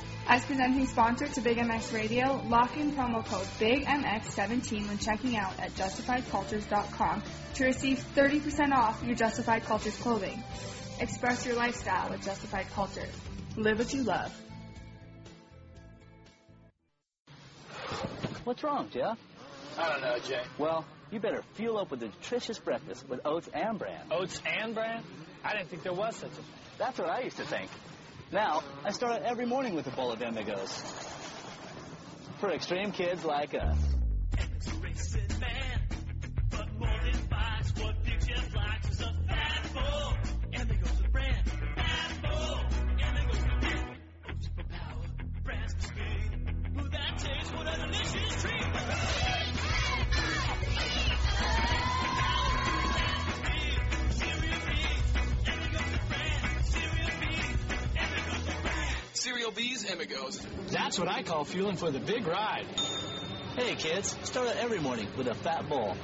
[0.27, 5.59] As presenting sponsor to Big MX Radio, lock in promo code BIGMX17 when checking out
[5.59, 7.23] at justifiedcultures.com
[7.55, 10.41] to receive 30% off your Justified Cultures clothing.
[10.99, 13.13] Express your lifestyle with Justified Cultures.
[13.57, 14.31] Live what you love.
[18.43, 19.17] What's wrong, Jeff?
[19.77, 20.41] I don't know, Jay.
[20.57, 24.05] Well, you better fuel up with a nutritious breakfast with oats and bran.
[24.11, 25.03] Oats and bran?
[25.43, 26.45] I didn't think there was such a thing.
[26.77, 27.69] That's what I used to think.
[28.31, 30.81] Now, I start out every morning with a bowl of Amigos.
[32.39, 33.90] For extreme kids like us.
[59.41, 60.45] Cereal B's Amigos.
[60.69, 62.67] That's what I call fueling for the big ride.
[63.55, 65.97] Hey kids, start out every morning with a fat ball.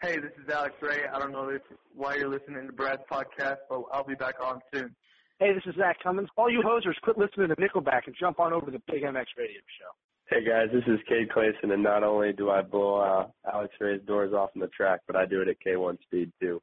[0.00, 1.02] Hey, this is Alex Ray.
[1.12, 1.60] I don't know if,
[1.94, 4.94] why you're listening to Brad's podcast, but I'll be back on soon.
[5.38, 6.28] Hey, this is Zach Commans.
[6.38, 9.26] All you hosers, quit listening to Nickelback and jump on over to the Big MX
[9.36, 9.90] Radio Show.
[10.30, 14.00] Hey guys, this is Cade Clayson, and not only do I blow uh, Alex Ray's
[14.06, 16.62] doors off on the track, but I do it at K1 speed too.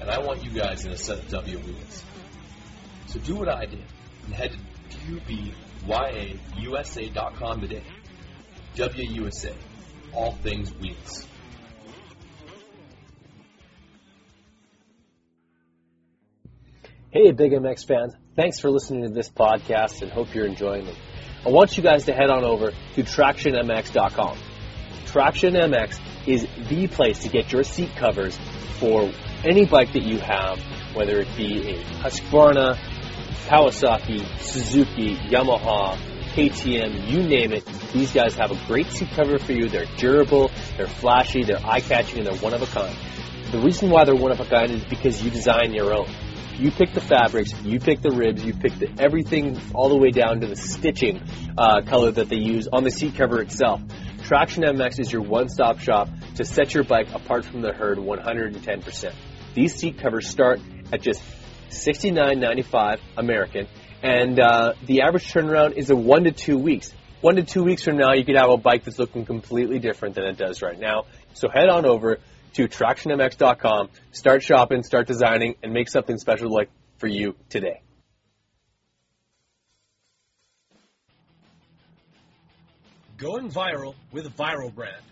[0.00, 2.04] And I want you guys in a set of W wheels.
[3.06, 3.84] So do what I did
[4.24, 4.96] and head to
[5.86, 7.82] DubyaUSA.com today.
[8.76, 9.54] WUSA,
[10.12, 11.26] all things wheels.
[17.10, 18.14] Hey, Big MX fans.
[18.36, 20.94] Thanks for listening to this podcast and hope you're enjoying it.
[21.44, 24.38] I want you guys to head on over to TractionMX.com.
[25.06, 28.38] Traction MX is the place to get your seat covers
[28.78, 29.10] for
[29.44, 30.60] any bike that you have,
[30.94, 32.76] whether it be a Husqvarna,
[33.46, 35.96] Kawasaki, Suzuki, Yamaha,
[36.34, 37.64] KTM, you name it.
[37.92, 39.68] These guys have a great seat cover for you.
[39.68, 42.96] They're durable, they're flashy, they're eye-catching, and they're one of a kind.
[43.50, 46.08] The reason why they're one of a kind is because you design your own.
[46.54, 50.10] You pick the fabrics, you pick the ribs, you pick the, everything all the way
[50.10, 51.22] down to the stitching
[51.56, 53.80] uh, color that they use on the seat cover itself.
[54.24, 59.14] Traction MX is your one-stop shop to set your bike apart from the herd 110%.
[59.54, 60.60] These seat covers start
[60.92, 61.20] at just
[61.70, 63.66] $69.95 American,
[64.02, 66.92] and uh, the average turnaround is a one to two weeks.
[67.20, 70.14] One to two weeks from now, you could have a bike that's looking completely different
[70.14, 71.04] than it does right now.
[71.34, 72.18] So head on over
[72.54, 77.82] to TractionMX.com, start shopping, start designing, and make something special like for you today.
[83.18, 85.02] Going viral with Viral Brand.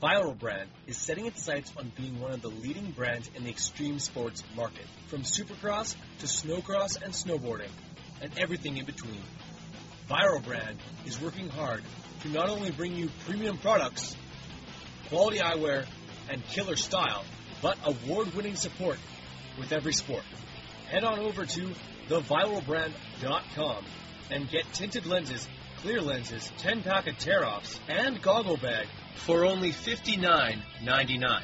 [0.00, 3.50] Viral Brand is setting its sights on being one of the leading brands in the
[3.50, 7.70] extreme sports market, from supercross to snowcross and snowboarding,
[8.22, 9.20] and everything in between.
[10.08, 11.82] Viral Brand is working hard
[12.22, 14.14] to not only bring you premium products,
[15.08, 15.84] quality eyewear,
[16.30, 17.24] and killer style,
[17.60, 18.98] but award-winning support
[19.58, 20.24] with every sport.
[20.88, 21.70] Head on over to
[22.08, 23.84] theviralbrand.com
[24.30, 28.86] and get tinted lenses, clear lenses, 10-pack of tear-offs, and goggle bag
[29.18, 31.42] for only $59.99.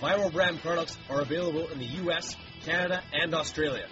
[0.00, 3.86] Viral Brand products are available in the US, Canada, and Australia,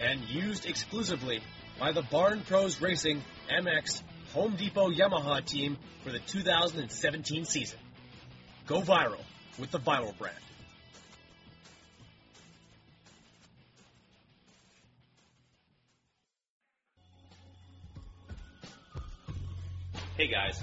[0.00, 1.40] and used exclusively
[1.80, 4.02] by the Barn Pros Racing MX
[4.34, 7.78] Home Depot Yamaha team for the 2017 season.
[8.66, 9.24] Go viral
[9.58, 10.36] with the Viral brand.
[20.16, 20.62] Hey guys,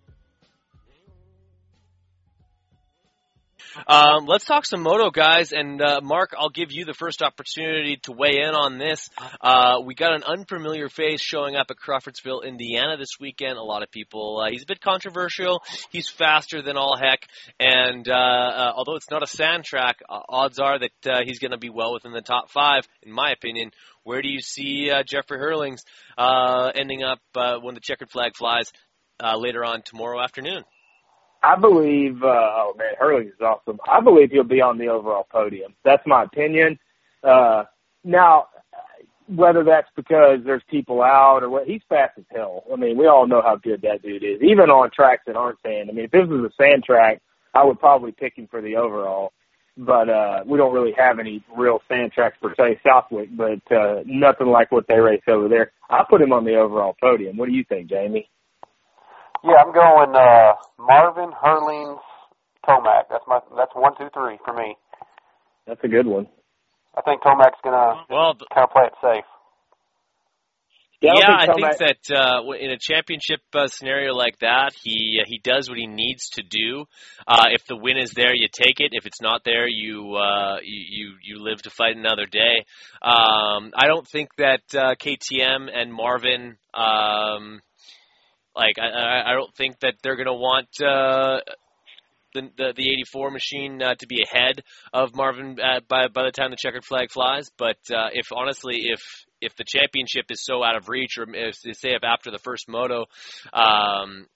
[3.87, 5.51] Um, let's talk some moto, guys.
[5.51, 9.09] And uh, Mark, I'll give you the first opportunity to weigh in on this.
[9.39, 13.57] Uh, we got an unfamiliar face showing up at Crawfordsville, Indiana this weekend.
[13.57, 14.41] A lot of people.
[14.43, 15.61] Uh, he's a bit controversial.
[15.91, 17.27] He's faster than all heck,
[17.59, 21.51] and uh, uh, although it's not a sand track, uh, odds are that he's going
[21.51, 23.71] to be well within the top five, in my opinion.
[24.03, 25.83] Where do you see Jeffrey Herlings
[26.17, 27.19] ending up
[27.61, 28.71] when the checkered flag flies
[29.37, 30.63] later on tomorrow afternoon?
[31.43, 33.79] I believe, uh, oh man, Hurley is awesome.
[33.89, 35.73] I believe he'll be on the overall podium.
[35.83, 36.77] That's my opinion.
[37.23, 37.63] Uh,
[38.03, 38.47] now,
[39.27, 42.63] whether that's because there's people out or what, he's fast as hell.
[42.71, 45.61] I mean, we all know how good that dude is, even on tracks that aren't
[45.65, 45.89] sand.
[45.89, 47.21] I mean, if this was a sand track,
[47.53, 49.31] I would probably pick him for the overall.
[49.77, 54.03] But, uh, we don't really have any real sand tracks per se, Southwick, but, uh,
[54.05, 55.71] nothing like what they race over there.
[55.89, 57.37] I put him on the overall podium.
[57.37, 58.29] What do you think, Jamie?
[59.43, 61.99] Yeah, I'm going uh Marvin Herlings
[62.67, 63.09] Tomac.
[63.09, 64.75] That's my that's one, two, three for me.
[65.67, 66.27] That's a good one.
[66.95, 69.25] I think Tomac's gonna well, kind of play it safe.
[71.01, 74.73] Yeah, yeah, I I think think that uh, in a championship uh, scenario like that,
[74.79, 76.85] he uh, he does what he needs to do.
[77.27, 78.89] Uh, if the win is there, you take it.
[78.91, 82.65] If it's not there, you uh, you you you live to fight another day.
[83.01, 86.57] Um, I don't think that uh, KTM and Marvin.
[86.75, 87.61] Um,
[88.55, 91.39] like I, I don't think that they're going to want uh,
[92.33, 94.61] the, the the 84 machine uh, to be ahead
[94.93, 97.49] of Marvin uh, by by the time the checkered flag flies.
[97.57, 99.01] But uh, if honestly, if
[99.41, 102.67] if the championship is so out of reach, or if say if after the first
[102.67, 103.05] moto.
[103.53, 104.27] Um,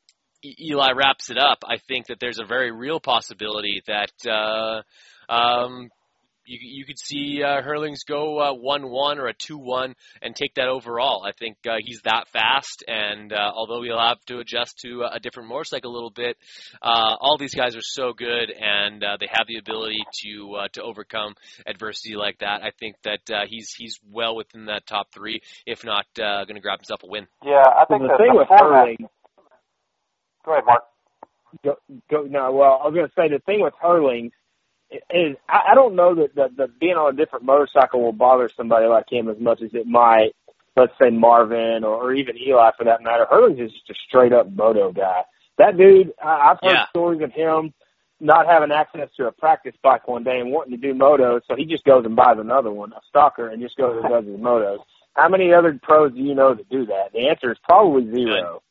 [0.62, 1.60] Eli wraps it up.
[1.68, 4.84] I think that there's a very real possibility that uh,
[5.32, 5.90] um,
[6.46, 10.36] you you could see uh, Herlings go uh, one one or a two one and
[10.36, 11.26] take that overall.
[11.26, 15.20] I think uh, he's that fast, and uh, although he'll have to adjust to a
[15.20, 16.38] different motorcycle a little bit,
[16.82, 20.68] uh, all these guys are so good, and uh, they have the ability to uh,
[20.74, 21.36] to overcome
[21.66, 22.62] adversity like that.
[22.64, 26.56] I think that uh, he's he's well within that top three, if not uh, going
[26.56, 27.28] to grab himself a win.
[27.44, 28.88] Yeah, I think the the, thing the with format.
[28.88, 29.08] Herling,
[30.46, 30.84] Go ahead, Mark.
[31.64, 31.76] go,
[32.10, 34.30] go, no, well, I was going to say the thing with Herling
[35.10, 38.50] is I, I don't know that, that, that being on a different motorcycle will bother
[38.56, 40.32] somebody like him as much as it might,
[40.76, 43.26] let's say Marvin or, or even Eli for that matter.
[43.30, 45.22] Herling's is just a straight up moto guy.
[45.58, 46.88] That dude, I, I've heard Yeah.
[46.90, 47.74] stories of him
[48.20, 51.56] not having access to a practice bike one day and wanting to do motos, so
[51.56, 54.38] he just goes and buys another one, a stalker, and just goes and does his
[54.40, 54.80] motos.
[55.16, 57.12] How many other pros do you know that do that?
[57.14, 58.62] The answer is probably zero.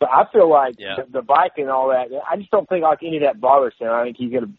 [0.00, 0.96] But I feel like Yeah.
[0.96, 3.74] the, the bike and all that, I just don't think like any of that bothers
[3.78, 3.90] him.
[3.90, 4.52] I think he's gonna.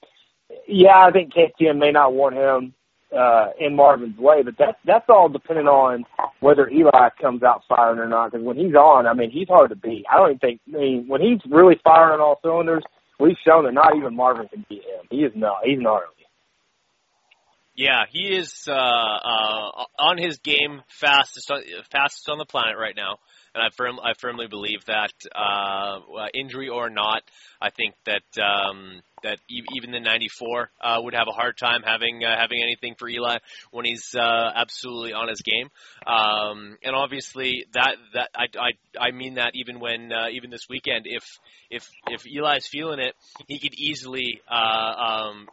[0.68, 2.74] Yeah, I think KTM may not want him
[3.16, 6.06] uh, in Marvin's way, but that's that's all depending on
[6.40, 8.32] whether Eli comes out firing or not.
[8.32, 10.06] Because when he's on, I mean, he's hard to beat.
[10.12, 10.62] I don't even think.
[10.74, 12.84] I mean, when he's really firing on all cylinders,
[13.20, 15.08] we've shown that not even Marvin can beat him.
[15.10, 15.58] He is not.
[15.64, 16.08] He's gnarly.
[17.76, 21.52] Yeah, he is uh, uh, on his game fastest
[21.92, 23.18] fastest on the planet right now,
[23.54, 27.22] and I firm I firmly believe that uh, uh, injury or not,
[27.62, 31.82] I think that um, that e- even the 94 uh, would have a hard time
[31.84, 33.38] having uh, having anything for Eli
[33.72, 35.70] when he's uh, absolutely on his game,
[36.08, 40.68] um, and obviously that that I, I I mean that even when uh, even this
[40.70, 41.24] weekend if
[41.70, 43.16] if if Eli's feeling it,
[43.48, 45.48] he could easily uh, um,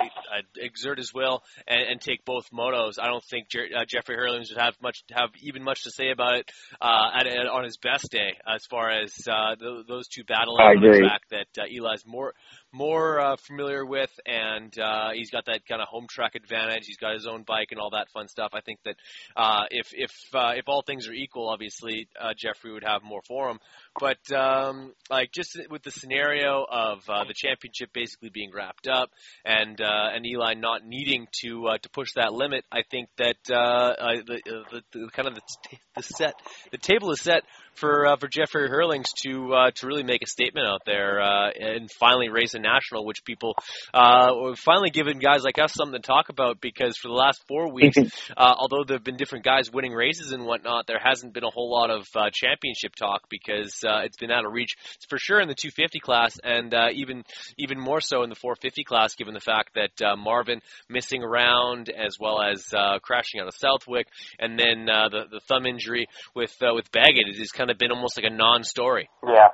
[0.00, 2.94] uh, exert his will and, and take both motos.
[3.00, 6.10] I don't think Jer- uh, Jeffrey Herlings would have much have even much to say
[6.10, 10.08] about it uh, at, at, on his best day, as far as uh, th- those
[10.08, 10.98] two battling I agree.
[10.98, 12.34] track that uh, Eli's more
[12.72, 16.84] more uh, familiar with, and uh, he's got that kind of home track advantage.
[16.86, 18.50] He's got his own bike and all that fun stuff.
[18.52, 18.96] I think that
[19.36, 23.22] uh, if if uh, if all things are equal, obviously uh, Jeffrey would have more
[23.26, 23.58] for him.
[23.98, 29.10] But um, like just with the scenario of uh, the championship basically being wrapped up
[29.44, 33.36] and uh, and Eli not needing to uh, to push that limit, I think that
[33.50, 36.34] uh, uh, the, the, the kind of the, t- the set
[36.70, 37.42] the table is set
[37.74, 41.50] for uh, for Jeffrey Herlings to uh, to really make a statement out there uh,
[41.50, 43.54] and finally raise a national, which people
[43.92, 47.42] uh, have finally given guys like us something to talk about because for the last
[47.48, 47.96] four weeks,
[48.36, 51.50] uh, although there have been different guys winning races and whatnot, there hasn't been a
[51.50, 54.76] whole lot of uh, championship talk because uh, it's been out of reach
[55.08, 57.24] for sure in the 250 class and uh, even
[57.58, 61.88] even more so in the 450 class, given the fact that uh, Marvin missing around
[61.88, 64.06] as well as uh, crashing out of Southwick,
[64.38, 67.78] and then uh, the the thumb injury with uh, with Baggett it has kind of
[67.78, 69.08] been almost like a non-story.
[69.26, 69.48] Yeah.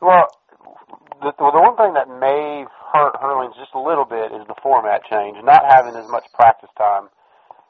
[0.00, 0.26] Well,
[1.22, 5.04] the, the one thing that may hurt Herlings just a little bit is the format
[5.08, 7.08] change, not having as much practice time.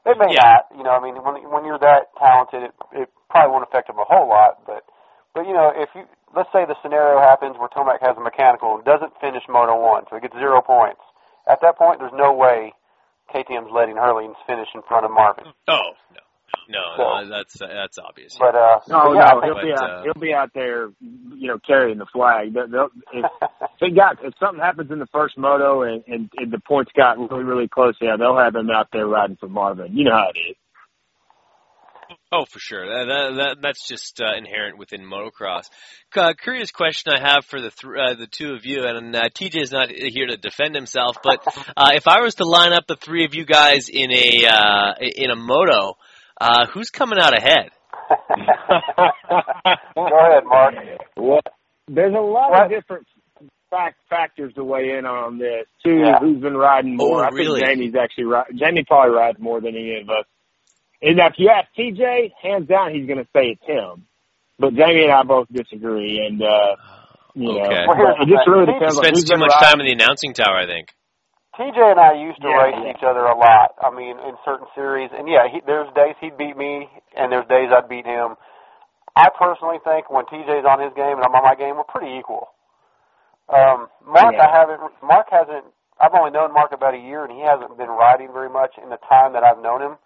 [0.07, 0.95] It may not, you know.
[0.95, 4.29] I mean, when when you're that talented, it it probably won't affect him a whole
[4.29, 4.63] lot.
[4.67, 4.87] But
[5.35, 8.77] but you know, if you let's say the scenario happens where Tomac has a mechanical
[8.77, 11.03] and doesn't finish Moto One, so he gets zero points.
[11.51, 12.73] At that point, there's no way
[13.35, 15.47] KTM's letting Herlings finish in front of Marvin.
[15.69, 16.23] Oh no,
[16.69, 18.37] no, So- no that's that's obvious.
[18.39, 19.91] But uh, No, but yeah, no, he'll think, be out.
[19.91, 22.55] uh, he'll be out there, you know, carrying the flag.
[22.55, 23.25] They'll, they'll, if,
[23.81, 27.19] if got if something happens in the first moto and, and, and the points got
[27.19, 29.97] really really close, yeah, they'll have him out there riding for Marvin.
[29.97, 30.57] You know how it is.
[32.33, 32.85] Oh, for sure.
[32.87, 35.71] That, that, that that's just uh, inherent within motocross.
[36.15, 39.29] Uh, curious question I have for the th- uh, the two of you, and uh,
[39.29, 41.41] TJ is not here to defend himself, but
[41.77, 44.95] uh, if I was to line up the three of you guys in a uh,
[45.01, 45.97] in a moto,
[46.41, 47.71] uh, who's coming out ahead?
[49.95, 50.75] Go ahead, Mark.
[51.17, 51.41] Well,
[51.89, 52.63] there's a lot What?
[52.65, 53.07] of different
[53.71, 55.67] fact factors to weigh in on this.
[55.85, 56.19] Too, Yeah.
[56.21, 57.23] who's been riding more?
[57.23, 57.61] Oh, I really?
[57.61, 60.25] think Jamie's actually ri- Jamie probably rides more than any of us.
[61.03, 64.07] And if you ask TJ, hands down, he's going to say it's him.
[64.59, 66.77] But Jamie and I both disagree, and uh,
[67.35, 67.85] you know, Okay.
[67.87, 68.53] Well, it just thing.
[68.55, 69.69] really He depends on Spends who's too much riding.
[69.69, 70.89] time in the announcing tower, I think.
[71.59, 72.91] TJ and I used to Yeah, race yeah.
[72.93, 73.73] each other a lot.
[73.81, 77.49] I mean, in certain series, and yeah, he, there's days he'd beat me, and there's
[77.49, 78.37] days I'd beat him.
[79.17, 82.17] I personally think when TJ's on his game and I'm on my game, we're pretty
[82.19, 82.49] equal.
[83.49, 84.47] Um, Mark, Yeah.
[84.47, 84.81] I haven't.
[85.03, 85.65] Mark hasn't.
[86.01, 88.91] I've only known Mark about a year, and he hasn't been riding very much in
[88.91, 89.97] the time that I've known him.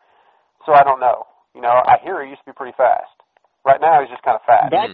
[0.67, 1.27] So I don't know.
[1.55, 3.11] You know, I hear he used to be pretty fast.
[3.65, 4.71] Right now, he's just kind of fast.
[4.71, 4.91] Back,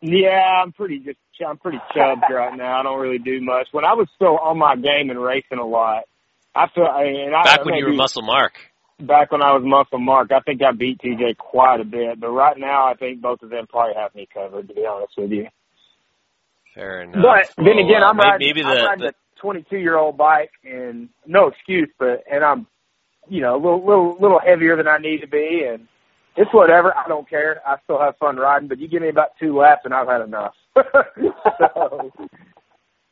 [0.00, 2.80] yeah, I'm pretty just I'm pretty chubbed right now.
[2.80, 3.68] I don't really do much.
[3.72, 6.04] When I was still on my game and racing a lot,
[6.54, 8.54] I feel I and I, Back I when you were Muscle Mark.
[9.00, 12.20] back when I was Muscle Mark, I think I beat TJ quite a bit.
[12.20, 14.68] But right now, I think both of them probably have me covered.
[14.68, 15.46] To be honest with you.
[16.74, 17.22] Fair enough.
[17.56, 20.16] But then again, uh, I'm riding, maybe the, I'm riding the a 22 year old
[20.16, 22.66] bike, and no excuse, but and I'm,
[23.28, 25.88] you know, a little little little heavier than I need to be, and
[26.38, 26.94] it's whatever.
[26.94, 27.60] I don't care.
[27.66, 30.22] I still have fun riding, but you give me about two laps, and I've had
[30.22, 30.54] enough.
[30.76, 32.12] so,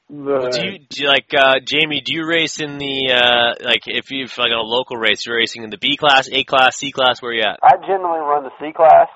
[0.08, 2.00] but, do you, do you like uh, Jamie?
[2.00, 5.36] Do you race in the uh, like if you like on a local race, you're
[5.36, 7.20] racing in the B class, A class, C class?
[7.20, 7.58] Where you at?
[7.62, 9.08] I generally run the C class.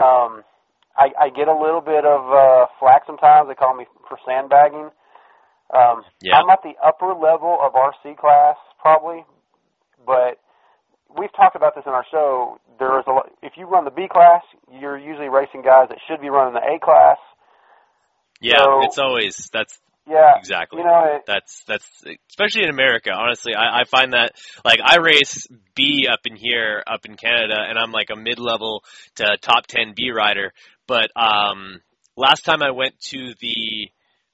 [0.00, 0.44] Um,
[0.96, 3.48] I, I get a little bit of uh, flack sometimes.
[3.48, 4.90] They call me for sandbagging.
[5.74, 6.36] Um, Yeah.
[6.36, 9.24] I'm at the upper level of our C class probably,
[10.04, 10.38] but
[11.18, 12.58] we've talked about this in our show.
[12.78, 15.98] There is a lot, if you run the B class, you're usually racing guys that
[16.08, 17.18] should be running the A class.
[18.40, 20.80] Yeah, So- it's always that's Yeah, exactly.
[20.80, 21.88] You know, it, That's that's
[22.28, 23.10] especially in America.
[23.12, 24.32] Honestly, I, I find that
[24.64, 25.46] like I race
[25.76, 28.82] B up in here, up in Canada, and I'm like a mid-level
[29.16, 30.52] to top 10 B rider.
[30.88, 31.80] But um,
[32.16, 33.90] last time I went to the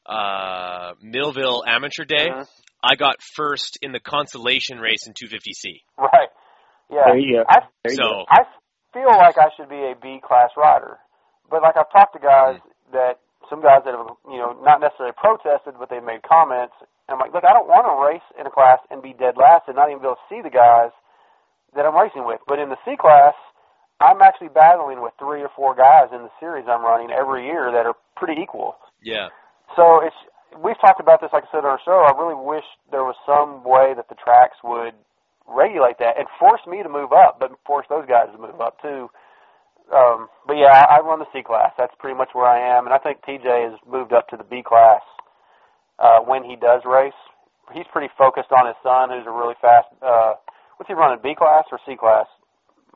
[0.06, 2.48] uh, Millville Amateur Day, Mhm.
[2.82, 5.82] I got first in the consolation race in 250C.
[5.98, 6.28] right.
[6.90, 7.04] Yeah.
[7.06, 7.44] There you go.
[7.48, 8.24] I There you So go.
[8.28, 8.44] I
[8.92, 10.98] feel like I should be a B class rider,
[11.50, 12.60] but like I've talked to guys
[12.92, 13.20] that
[13.50, 16.74] some guys that have you know not necessarily protested, but they made comments.
[17.08, 19.36] And I'm like, look, I don't want to race in a class and be dead
[19.40, 20.92] last and not even be able to see the guys
[21.76, 22.40] that I'm racing with.
[22.46, 23.32] But in the C class,
[24.00, 27.72] I'm actually battling with three or four guys in the series I'm running every year
[27.72, 28.76] that are pretty equal.
[29.02, 29.28] yeah,
[29.76, 30.16] So it's
[30.62, 32.04] we've talked about this, like I said on our show.
[32.04, 34.94] I really wish there was some way that the tracks would
[35.48, 38.80] regulate that and force me to move up, but force those guys to move up
[38.80, 39.10] too.
[39.94, 41.72] Um, but yeah, I, I run the C class.
[41.78, 44.44] That's pretty much where I am, and I think TJ has moved up to the
[44.44, 45.00] B class
[45.98, 47.16] uh, when he does race.
[47.72, 49.88] He's pretty focused on his son, who's a really fast.
[50.02, 50.34] Uh,
[50.76, 51.18] what's he running?
[51.22, 52.26] B class or C class?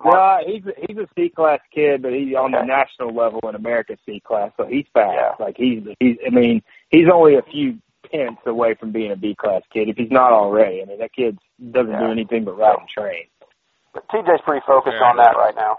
[0.05, 3.97] No, he's he's a C class kid, but he's on the national level in America
[4.05, 5.15] C class, so he's fast.
[5.15, 5.45] Yeah.
[5.45, 7.79] Like he's he's I mean he's only a few
[8.11, 10.83] tenths away from being a B class kid if he's not already.
[10.83, 13.27] I mean that kid doesn't do anything but ride and train.
[13.95, 15.79] But TJ's pretty focused Fair on that right now.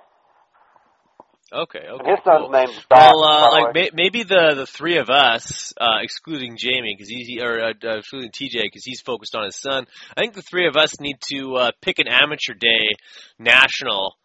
[1.51, 2.09] okay, okay.
[2.11, 2.49] his son's cool.
[2.51, 3.13] name's Doc.
[3.13, 7.41] Well, uh, like may, maybe the the three of us, uh, excluding Jamie, because he's
[7.41, 9.87] or uh, uh, excluding TJ, because he's focused on his son.
[10.15, 12.95] I think the three of us need to uh, pick an amateur day
[13.39, 14.15] national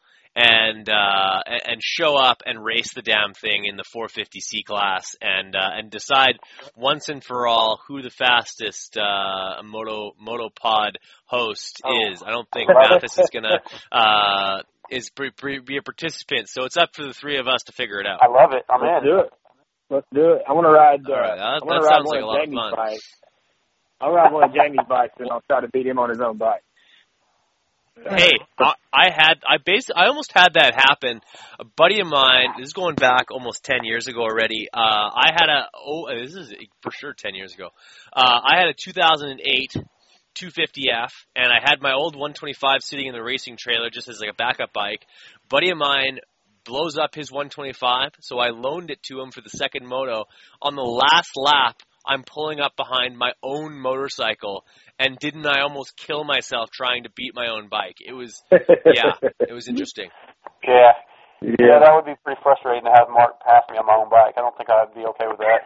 [0.41, 5.17] and uh, and and show up and race the damn thing in the 450C class
[5.21, 6.39] and uh, and decide
[6.77, 12.11] once and for all who the fastest uh, moto moto pod host Oh.
[12.13, 12.23] is.
[12.25, 13.03] I don't think I love it.
[13.03, 13.59] Mathis is gonna
[13.91, 17.65] uh, is pre- pre- be a participant, so it's up for the three of us
[17.65, 18.21] to figure it out.
[18.23, 18.63] I love it.
[18.71, 19.11] I'm Let's in.
[19.11, 19.31] do it.
[19.91, 20.43] Let's do it.
[20.49, 21.01] I want to ride.
[21.05, 22.71] Uh, All right, that- I that want to ride sounds one like a of lot
[22.71, 22.87] of fun.
[22.93, 23.15] bikes.
[24.01, 26.37] I'll ride one of Jamie's bikes, and I'll try to beat him on his own
[26.39, 26.63] bike.
[28.05, 31.21] Hey, I, I had I basically I almost had that happen.
[31.59, 34.69] A buddy of mine, this is going back almost ten years ago already.
[34.73, 37.69] Uh, I had a oh, this is for sure ten years ago.
[38.13, 39.77] Uh, I had a 2008
[40.37, 44.31] 250F, and I had my old 125 sitting in the racing trailer just as like
[44.31, 45.05] a backup bike.
[45.49, 46.21] Buddy of mine
[46.65, 50.27] blows up his 125, so I loaned it to him for the second moto.
[50.63, 54.65] On the last lap, I'm pulling up behind my own motorcycle,
[54.99, 57.97] and didn't I almost kill myself trying to beat my own bike?
[58.05, 60.11] It was yeah, it was interesting.
[60.67, 60.93] Yeah.
[61.41, 61.55] Yeah.
[61.59, 64.35] yeah, that would be pretty frustrating to have Mark pass me on my own bike.
[64.37, 65.63] I don't think I'd be okay with that.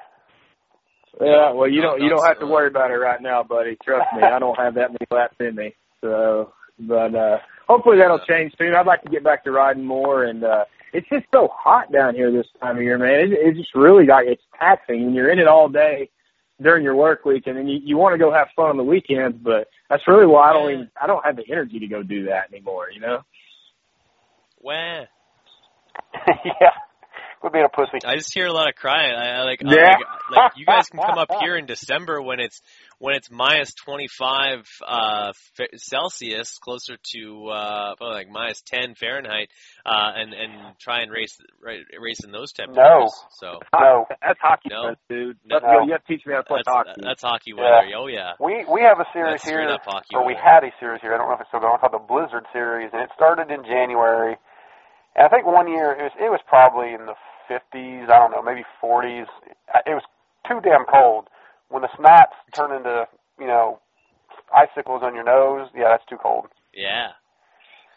[1.20, 3.76] Yeah, well, you don't you don't have to worry about it right now, buddy.
[3.84, 5.74] Trust me, I don't have that many laps in me.
[6.00, 8.74] So, but uh hopefully that'll change soon.
[8.74, 12.14] I'd like to get back to riding more, and uh it's just so hot down
[12.14, 13.20] here this time of year, man.
[13.20, 16.10] It, it's just really like it's taxing and you're in it all day
[16.62, 18.84] during your work week, and then you you want to go have fun on the
[18.84, 19.38] weekends.
[19.42, 22.26] But that's really why I don't even I don't have the energy to go do
[22.26, 22.86] that anymore.
[22.92, 23.18] You know.
[24.60, 25.04] Wah.
[26.44, 26.70] yeah.
[27.43, 27.99] Quit being a pussy.
[28.07, 29.11] I just hear a lot of crying.
[29.12, 29.99] I, I like, Yeah.
[30.30, 32.62] like, like you guys can come up here in December when it's
[33.01, 35.32] when it's minus 25 uh,
[35.74, 39.49] Celsius, closer to uh, probably like minus 10 Fahrenheit,
[39.84, 43.11] uh, and and try and race race in those temperatures.
[43.40, 44.07] So No.
[44.22, 44.82] That's hockey, No.
[44.95, 45.36] fun, dude.
[45.45, 45.59] No.
[45.59, 47.01] That's, you have to teach me how to play that's, hockey.
[47.03, 47.90] that's hockey Yeah.
[47.99, 48.34] Oh yeah.
[48.38, 50.47] We we have a series That's here, up hockey or we weather.
[50.47, 51.12] had a series here.
[51.12, 51.76] I don't know if it's still going.
[51.82, 54.36] Called the Blizzard series, and it started in January.
[55.16, 57.18] And I think one year it was it was probably in the
[57.53, 58.11] 50s.
[58.11, 59.26] I don't know, maybe 40s.
[59.86, 60.03] It was
[60.48, 61.28] too damn cold.
[61.68, 63.07] When the snaps turn into
[63.38, 63.80] you know
[64.55, 66.46] icicles on your nose, yeah, that's too cold.
[66.74, 67.09] Yeah.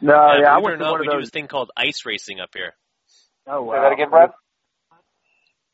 [0.01, 1.25] No, yeah, yeah, I believe it went to not, one we of do those.
[1.27, 2.73] this thing called ice racing up here.
[3.47, 3.75] Oh wow.
[3.75, 4.31] Say that again, Brad.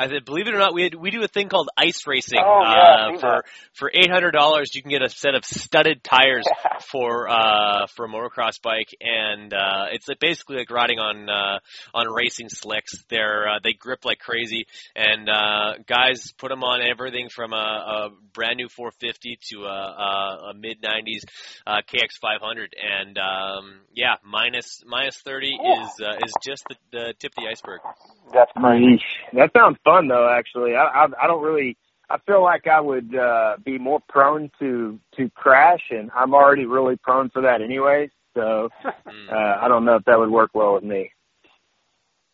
[0.02, 2.40] I said, believe it or not, we we do a thing called ice racing.
[2.44, 3.44] Oh, yeah, uh, I've seen for
[3.74, 6.46] for eight hundred dollars, you can get a set of studded tires
[6.92, 11.60] for uh for a motocross bike, and uh it's like basically like riding on uh
[11.94, 12.94] on racing slicks.
[13.10, 17.56] They're uh, they grip like crazy, and uh guys put them on everything from a,
[17.56, 21.26] a brand new 450 to a, a, a mid 90s
[21.68, 27.14] uh, KX 500, and um yeah, minus minus 30 is uh, is just the, the
[27.20, 27.82] tip of the iceberg.
[28.34, 29.00] That's Yeesh.
[29.34, 30.30] That sounds fun though.
[30.30, 31.78] Actually, I, I I don't really.
[32.10, 36.66] I feel like I would uh, be more prone to to crash, and I'm already
[36.66, 38.10] really prone for that anyway.
[38.34, 41.12] So uh, I don't know if that would work well with me.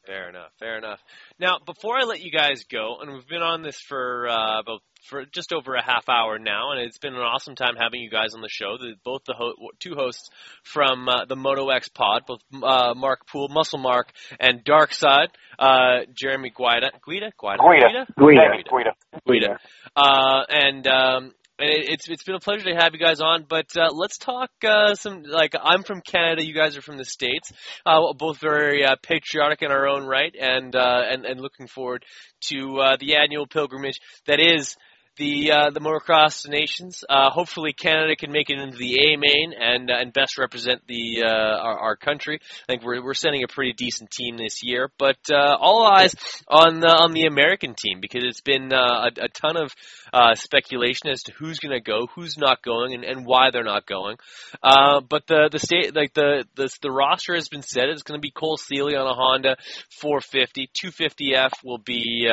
[0.08, 0.52] Fair enough.
[0.58, 1.00] Fair enough.
[1.38, 4.80] Now, before I let you guys go, and we've been on this for uh, about
[5.10, 8.10] for just over a half hour now, and it's been an awesome time having you
[8.10, 8.78] guys on the show.
[8.80, 10.30] The, both the ho- two hosts
[10.64, 15.28] from uh, the Moto X Pod, both uh, Mark Poole, Muscle Mark, and Dark Side,
[15.60, 18.08] uh, Jeremy Guida, Guida, Guida, Guida.
[18.18, 18.42] Guida.
[18.72, 18.92] Guida.
[19.28, 19.60] Guida.
[19.96, 23.46] Uh, and um, and it- it's it's been a pleasure to have you guys on.
[23.48, 27.06] But uh, let's talk uh, some like I'm from Canada, you guys are from the
[27.06, 27.52] states.
[27.86, 32.06] Uh, both very uh, patriotic in our own right, and uh, and and looking forward
[32.50, 34.76] to uh, the annual pilgrimage that is.
[35.18, 37.04] The uh, the motocross nations.
[37.10, 40.86] Uh, hopefully, Canada can make it into the A main and uh, and best represent
[40.88, 42.40] the uh, our, our country.
[42.70, 46.14] I think we're we're sending a pretty decent team this year, but uh, all eyes
[46.48, 49.74] on the on the American team because it's been uh, a, a ton of
[50.14, 53.64] uh, speculation as to who's going to go, who's not going, and, and why they're
[53.64, 54.18] not going.
[54.62, 57.90] Uh, but the the state like the the the roster has been set.
[57.90, 59.58] It's going to be Cole Seely on a Honda
[60.00, 62.30] 450, 250F will be.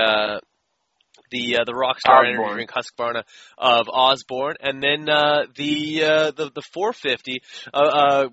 [1.31, 2.35] The uh, the Rockstar Osborne.
[2.35, 3.23] Energy Drink Husqvarna
[3.59, 7.43] of Osborne, and then uh, the, uh, the the 450,
[7.73, 8.29] uh, uh,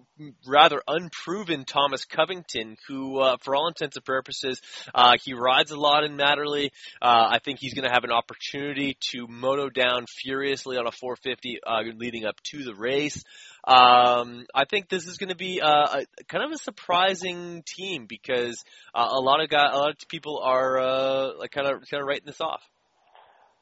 [0.45, 4.61] rather unproven Thomas Covington, who, uh, for all intents and purposes,
[4.93, 6.71] uh, he rides a lot in Matterley.
[7.01, 10.91] Uh, I think he's going to have an opportunity to moto down furiously on a
[10.91, 13.23] 450 uh, leading up to the race.
[13.63, 18.07] Um, I think this is going to be uh, a, kind of a surprising team
[18.07, 18.63] because
[18.93, 22.01] uh, a lot of guy, a lot of people are uh, like kind of kind
[22.01, 22.61] of writing this off.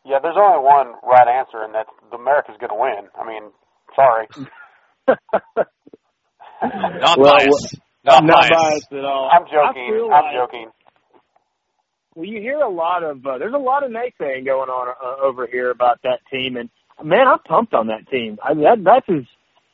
[0.05, 3.09] Yeah, there's only one right answer, and that's America's going to win.
[3.19, 3.51] I mean,
[3.95, 4.27] sorry.
[6.61, 7.77] Not Well, biased.
[8.05, 8.51] Not, Not biased.
[8.53, 9.29] biased at all.
[9.31, 10.01] I'm joking.
[10.05, 10.71] I'm like- joking.
[12.15, 15.25] Well, you hear a lot of uh, there's a lot of naysaying going on uh,
[15.25, 16.69] over here about that team, and
[17.03, 18.39] man, I'm pumped on that team.
[18.43, 19.25] I mean, that that's as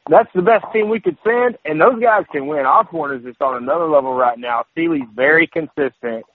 [0.10, 2.66] that's the best team we could send, and those guys can win.
[2.68, 4.66] Osborne is just on another level right now.
[4.76, 6.26] Seely's very consistent,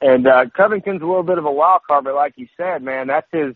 [0.00, 3.08] and uh, Covington's a little bit of a wild card, but like you said, man,
[3.08, 3.54] that's his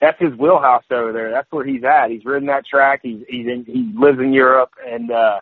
[0.00, 1.30] that's his wheelhouse over there.
[1.30, 2.10] That's where he's at.
[2.10, 3.00] He's ridden that track.
[3.02, 5.40] He's he's in, he lives in Europe, and uh,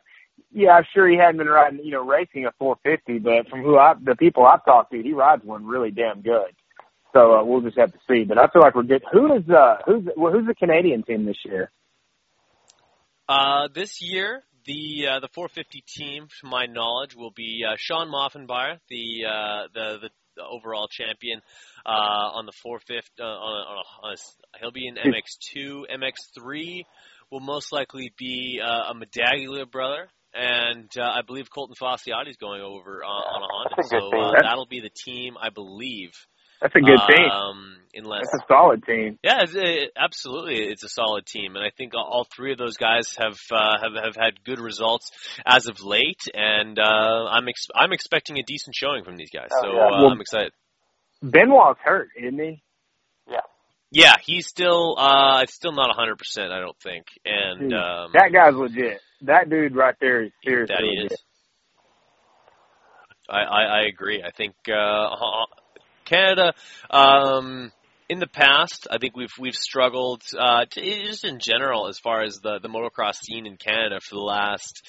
[0.52, 3.76] yeah, I'm sure he hadn't been riding, you know, racing a 450, but from who
[3.76, 6.54] I, the people I've talked to, he rides one really damn good.
[7.12, 8.24] So uh, we'll just have to see.
[8.24, 9.02] But I feel like we're good.
[9.12, 11.70] Who is uh who's well, who's the Canadian team this year?
[13.28, 18.08] Uh, this year, the uh, the 450 team, to my knowledge, will be uh, Shawn
[18.08, 21.40] Maffenbeier, the uh, the, the the overall champion
[21.84, 23.20] uh, on the 450.
[23.20, 26.82] Uh, on, on, a, on a, he'll be in MX2, MX3
[27.30, 30.08] will most likely be uh, a Medaglia brother.
[30.34, 33.94] And uh, I believe Colton Facciotti is going over on, on a Honda, That's a
[33.94, 36.12] good so uh, that'll be the team I believe
[36.60, 37.30] That's a good team.
[37.30, 39.18] Um, unless That's a solid team.
[39.22, 42.58] yeah, it's, it, absolutely, it's a solid team, and I think all- all three of
[42.58, 45.10] those guys have uh, have have had good results
[45.46, 49.48] as of late, and uh, I'm ex- I'm expecting a decent showing from these guys.
[49.52, 49.80] Oh, so yeah.
[49.82, 50.52] uh, Well- I'm excited.
[51.22, 52.62] Benoit's hurt, isn't he?
[53.28, 53.40] Yeah,
[53.90, 56.16] Yeah, he's still uh still not 100.
[56.18, 59.00] percent I don't think, and Dude, um, that guy's legit.
[59.22, 61.12] That dude right there is seriously that he legit.
[61.12, 61.18] is.
[63.28, 64.22] I, I, I agree.
[64.22, 65.10] I think uh,
[66.08, 66.54] Canada,
[66.90, 67.72] um,
[68.08, 72.22] in the past, I think we've we've struggled uh, to, just in general as far
[72.22, 74.82] as the the motocross scene in Canada for the last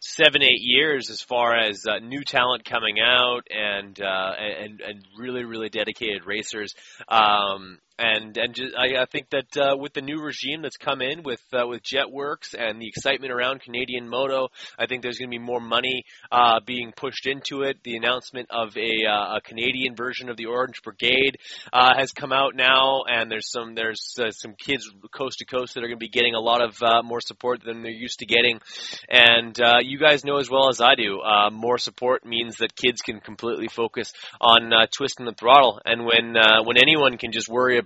[0.00, 5.04] seven eight years as far as uh, new talent coming out and uh, and and
[5.16, 6.74] really really dedicated racers.
[7.08, 11.00] Um, and and just, I, I think that uh, with the new regime that's come
[11.00, 15.30] in with uh, with Jetwerx and the excitement around Canadian Moto, I think there's going
[15.30, 17.78] to be more money uh, being pushed into it.
[17.84, 21.38] The announcement of a, uh, a Canadian version of the Orange Brigade
[21.72, 25.74] uh, has come out now, and there's some there's uh, some kids coast to coast
[25.74, 28.18] that are going to be getting a lot of uh, more support than they're used
[28.18, 28.60] to getting.
[29.08, 32.76] And uh, you guys know as well as I do, uh, more support means that
[32.76, 35.80] kids can completely focus on uh, twisting the throttle.
[35.84, 37.85] And when uh, when anyone can just worry about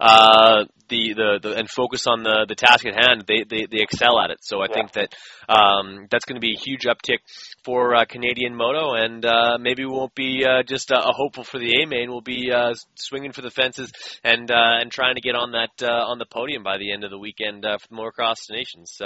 [0.00, 3.82] uh, the, the the and focus on the the task at hand, they they, they
[3.82, 4.38] excel at it.
[4.42, 5.14] So I think that
[5.48, 7.18] um, that's going to be a huge uptick
[7.64, 11.44] for uh, Canadian Moto, and uh, maybe we won't be uh, just a, a hopeful
[11.44, 12.10] for the A main.
[12.10, 13.90] We'll be uh, swinging for the fences
[14.22, 17.04] and uh, and trying to get on that uh, on the podium by the end
[17.04, 19.00] of the weekend uh, for the Motocross Nations.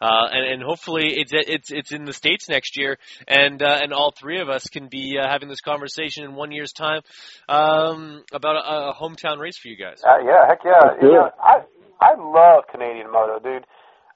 [0.00, 3.92] Uh, and, and hopefully it's it's it's in the states next year, and uh, and
[3.92, 7.00] all three of us can be uh, having this conversation in one year's time
[7.48, 10.02] um, about a, a hometown race for you guys.
[10.04, 10.80] Uh, yeah, heck yeah.
[10.84, 11.30] Let's You know.
[11.42, 11.64] I
[12.00, 13.64] I love Canadian Moto, dude.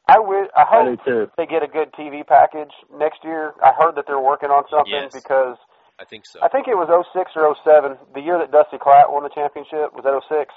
[0.09, 0.99] I wish I hope
[1.39, 3.53] they get a good TV package next year.
[3.63, 5.15] I heard that they're working on something Yes.
[5.15, 5.57] because
[6.01, 6.41] I think so.
[6.43, 9.95] I think it was 06 or 07, the year that Dusty Klatt won the championship.
[9.95, 10.51] Was that 06?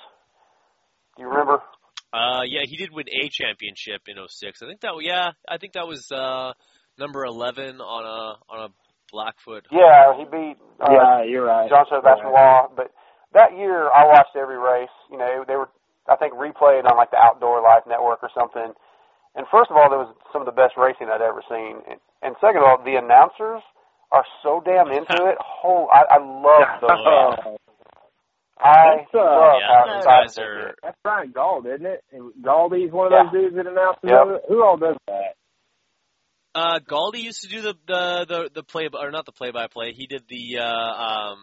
[1.15, 1.61] Do you remember?
[2.13, 4.61] Uh, yeah, he did win a championship in 06.
[4.61, 6.53] I think that yeah, I think that was uh,
[6.99, 8.73] number 11 on a on a
[9.11, 9.65] Blackfoot.
[9.71, 11.69] Yeah, he beat uh, Yeah, you're right.
[11.69, 12.69] John Sebastian Law.
[12.75, 12.93] But
[13.33, 14.93] that year, I watched every race.
[15.09, 15.69] You know, they were
[16.07, 18.73] I think replayed on like the Outdoor Life Network or something.
[19.35, 21.81] And first of all, there was some of the best racing I'd ever seen.
[21.89, 23.65] And, and second of all, the announcers
[24.11, 25.37] are so damn into it.
[25.41, 27.57] Whole, I, I love those guys.
[28.63, 32.03] I That's, uh, love yeah, how those excited guys are- That's Brian Gald, isn't it?
[32.11, 33.23] And Galdy's one of Yeah.
[33.23, 34.27] those dudes that announces Yep.
[34.27, 34.41] it.
[34.47, 35.35] Who all does that?
[36.55, 39.67] Uh, Galdi used to do the the the, the play or not the play by
[39.67, 39.91] play.
[39.91, 41.39] He did the uh, um,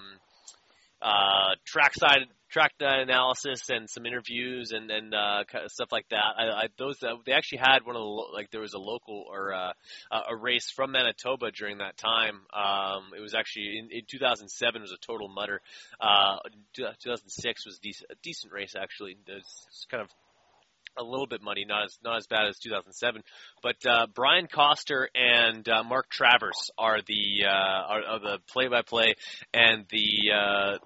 [1.03, 6.35] uh, trackside track analysis and some interviews and and uh, stuff like that.
[6.37, 8.79] I, I those uh, they actually had one of the lo- like there was a
[8.79, 9.73] local or uh,
[10.29, 12.41] a race from Manitoba during that time.
[12.53, 15.61] Um, it was actually in, in 2007 was a total mutter.
[16.01, 16.37] Uh,
[16.75, 19.17] 2006 was decent, a decent race actually.
[19.27, 20.09] It's kind of
[20.99, 23.23] a little bit muddy, not as not as bad as 2007.
[23.63, 29.15] But uh, Brian Coster and uh, Mark Travers are the uh, are, are the play-by-play
[29.55, 30.79] and the uh,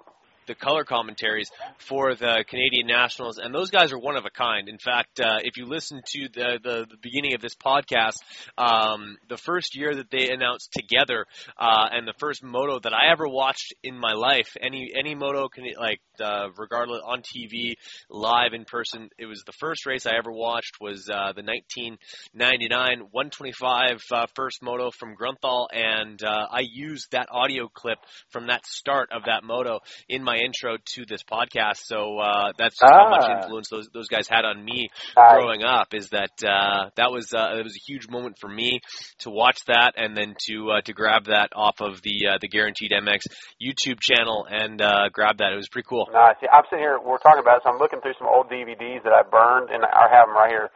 [0.47, 4.69] the color commentaries for the Canadian Nationals, and those guys are one of a kind.
[4.69, 8.19] In fact, uh, if you listen to the, the the beginning of this podcast,
[8.59, 11.27] um, the first year that they announced together,
[11.59, 15.49] uh, and the first moto that I ever watched in my life, any any moto
[15.49, 17.75] can like uh, regardless on TV,
[18.09, 23.09] live in person, it was the first race I ever watched was uh, the 1999
[23.11, 27.99] 125 uh, first moto from Grunthal, and uh, I used that audio clip
[28.31, 31.79] from that start of that moto in my intro to this podcast.
[31.85, 33.43] So uh, that's just how much Ah.
[33.43, 35.33] influence those those guys had on me Nice.
[35.33, 35.95] growing up.
[35.95, 38.81] Is that uh, that was uh, it was a huge moment for me
[39.21, 42.49] to watch that and then to uh, to grab that off of the uh, the
[42.49, 43.27] Guaranteed MX
[43.63, 45.53] YouTube channel and uh, grab that.
[45.53, 46.09] It was pretty cool.
[46.13, 46.37] Nice.
[46.43, 46.99] Yeah, I'm sitting here.
[47.03, 49.85] We're talking about it, so I'm looking through some old DVDs that I burned, and
[49.85, 50.71] I have them right here.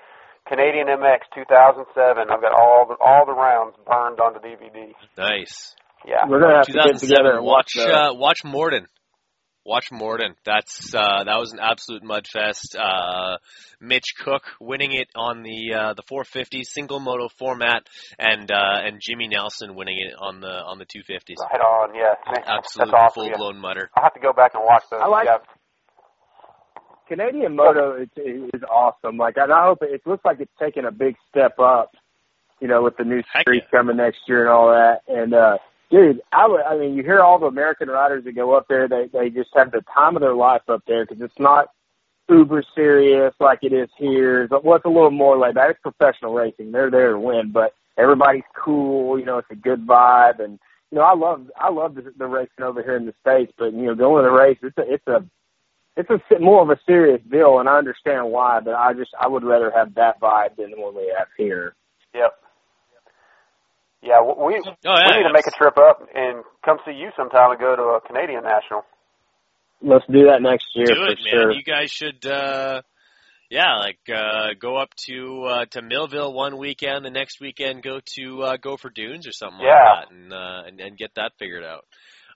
[0.48, 2.30] Canadian MX 2007.
[2.30, 4.92] I've got all the all the rounds burned onto DVD.
[5.18, 5.74] Nice.
[6.06, 6.24] Yeah.
[6.26, 7.88] We're gonna have to get together and watch watch.
[7.90, 8.86] uh, watch Morden.
[9.68, 10.34] Watch Morden.
[10.46, 12.74] That's uh, that was an absolute mudfest.
[12.74, 13.36] Uh,
[13.82, 17.86] Mitch Cook winning it on the uh, the 450 single moto format,
[18.18, 21.36] and uh, and Jimmy Nelson winning it on the on the 250s.
[21.38, 21.94] Right on.
[21.94, 22.14] Yeah.
[22.24, 23.12] Man, Absolute That's awesome.
[23.14, 23.36] full yeah.
[23.36, 23.90] blown mutter.
[23.94, 25.02] I'll have to go back and watch those.
[25.04, 25.36] I like- yeah.
[27.06, 29.16] Canadian Moto is, is awesome.
[29.16, 31.90] Like, and I hope it, it looks like it's taking a big step up.
[32.60, 35.00] You know, with the new street coming next year and all that.
[35.08, 35.58] And uh,
[35.90, 36.62] dude, I would.
[36.62, 38.88] I mean, you hear all the American riders that go up there.
[38.88, 41.68] They they just have the time of their life up there because it's not
[42.28, 44.48] uber serious like it is here.
[44.48, 45.70] But what's a little more like that?
[45.70, 46.72] It's professional racing.
[46.72, 49.18] They're there to win, but everybody's cool.
[49.18, 50.58] You know, it's a good vibe and.
[50.92, 53.72] you know, I love I love the, the racing over here in the states, but
[53.74, 55.24] you know, going to the race, it's a it's a
[55.96, 58.60] it's a more of a serious deal, and I understand why.
[58.60, 61.74] But I just I would rather have that vibe than the one we have here.
[62.14, 62.34] Yep.
[64.08, 64.34] Yeah, we
[64.64, 67.60] Oh, yeah, we need to make a trip up and come see you sometime and
[67.60, 68.84] go to a Canadian national.
[69.82, 71.30] Let's do that next year Do for it, man.
[71.30, 71.50] sure.
[71.52, 72.82] You guys should, uh,
[73.50, 78.00] yeah, like uh, go up to uh, to Millville one weekend, the next weekend go
[78.16, 79.74] to uh, Gopher Dunes or something Yeah.
[79.74, 81.84] like that, and, uh, and and get that figured out.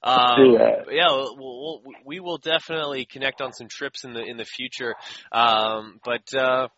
[0.05, 0.85] Let's Um, do that.
[0.85, 4.45] but yeah, we'll, we'll, we will definitely connect on some trips in the in the
[4.45, 4.95] future.
[5.33, 6.69] Um, but uh,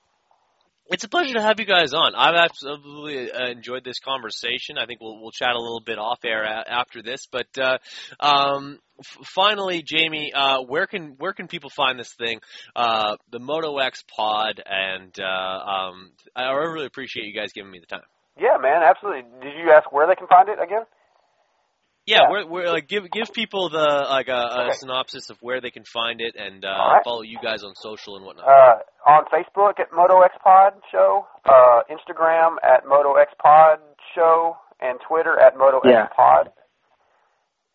[0.87, 2.15] it's a pleasure to have you guys on.
[2.15, 4.77] I've absolutely uh, enjoyed this conversation.
[4.79, 7.27] I think we'll we'll chat a little bit off air a- after this.
[7.31, 7.79] But uh,
[8.21, 12.41] um, f- finally, Jamie, uh, where can where can people find this thing,
[12.77, 14.63] uh, the Moto X Pod?
[14.65, 18.05] And uh, um, I really appreciate you guys giving me the time.
[18.39, 19.23] Yeah, man, absolutely.
[19.43, 20.83] Did you ask where they can find it again?
[22.07, 25.85] Yeah, we're like give give people the like a, a synopsis of where they can
[25.85, 27.05] find it and uh, All right.
[27.05, 28.45] follow you guys on social and whatnot.
[28.47, 33.79] Uh, on Facebook at Moto X Pod Show, uh, Instagram at Moto X Pod
[34.15, 36.05] Show, and Twitter at Moto Yeah.
[36.05, 36.51] X Pod.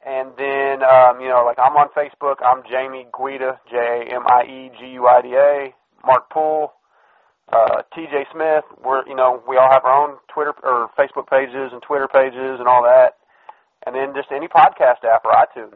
[0.06, 2.36] And then, um, you know, like I'm on Facebook.
[2.46, 5.74] I'm Jamie Guida, J A M I E G U I D A.
[6.06, 6.72] Mark Poole,
[7.52, 8.24] uh, T.J.
[8.32, 8.64] Smith.
[8.86, 12.56] We're, you know, we all have our own Twitter or Facebook pages and Twitter pages
[12.58, 13.19] and all that.
[13.90, 15.74] And then just any podcast app or iTunes.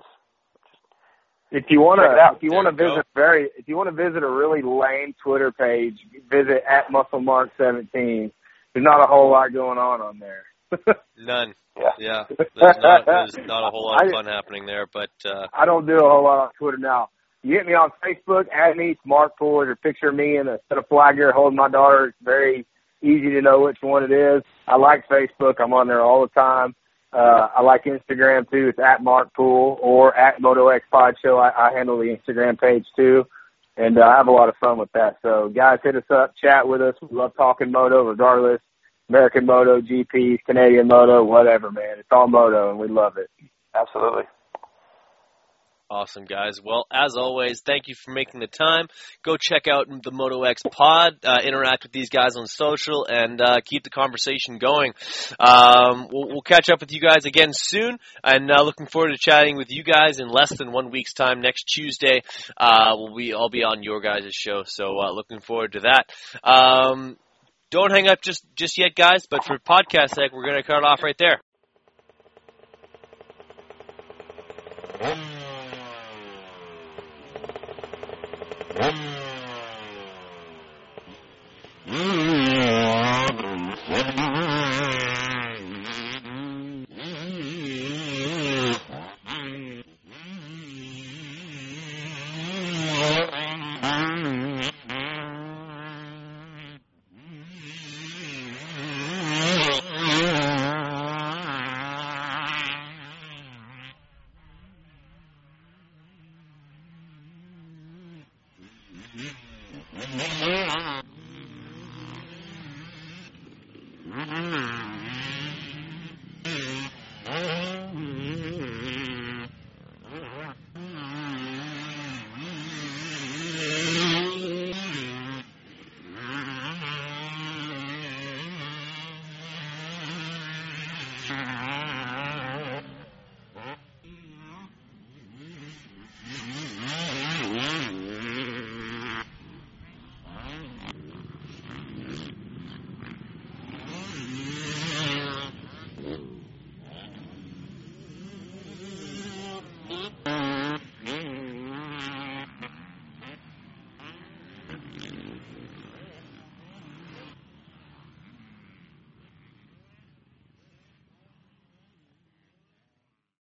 [1.50, 2.30] If you want Check it out.
[2.32, 5.16] to, if you want to visit very, if you want to visit a really lame
[5.24, 5.98] Twitter page,
[6.30, 7.90] visit at MuscleMark17.
[7.92, 8.32] There's
[8.76, 10.44] not a whole lot going on on there.
[11.18, 11.56] None.
[11.76, 11.90] Yeah.
[11.98, 12.24] Yeah.
[12.38, 15.66] There's not there's not a whole lot of I- fun happening there, but uh, I
[15.66, 17.10] don't do a whole lot on Twitter now.
[17.42, 19.62] You hit me on Facebook, add me, it's Mark Poole.
[19.62, 22.06] There's a picture me in a set of flag gear holding my daughter.
[22.10, 22.68] It's very
[23.02, 24.44] easy to know which one it is.
[24.68, 25.56] I like Facebook.
[25.60, 26.74] I'm on there all the time.
[27.14, 28.70] Uh, I like Instagram too.
[28.70, 31.38] It's at Mark Pool or at Moto X Pod Show.
[31.38, 33.26] I, I handle the Instagram page too.
[33.78, 35.18] And uh, I have a lot of fun with that.
[35.22, 36.96] So guys, hit us up, chat with us.
[37.02, 38.62] We love talking moto regardless.
[39.10, 42.00] American Moto, GPs, Canadian Moto, whatever, man.
[42.00, 43.30] It's all moto and we love it.
[43.76, 44.24] Absolutely.
[45.94, 46.60] Awesome guys.
[46.62, 48.88] Well, as always, thank you for making the time.
[49.24, 53.40] Go check out the Moto X Pod, uh, interact with these guys on social, and
[53.40, 54.94] uh, keep the conversation going.
[55.40, 59.18] Um, we'll, we'll catch up with you guys again soon, and uh, looking forward to
[59.18, 62.24] chatting with you guys in less than one week's time next Tuesday.
[62.58, 66.10] Uh, we'll be I'll be on your guys' show, so uh, looking forward to that.
[66.44, 67.18] Um,
[67.70, 69.28] don't hang up just just yet, guys.
[69.30, 71.40] But for podcast sake, we're gonna cut it off right there.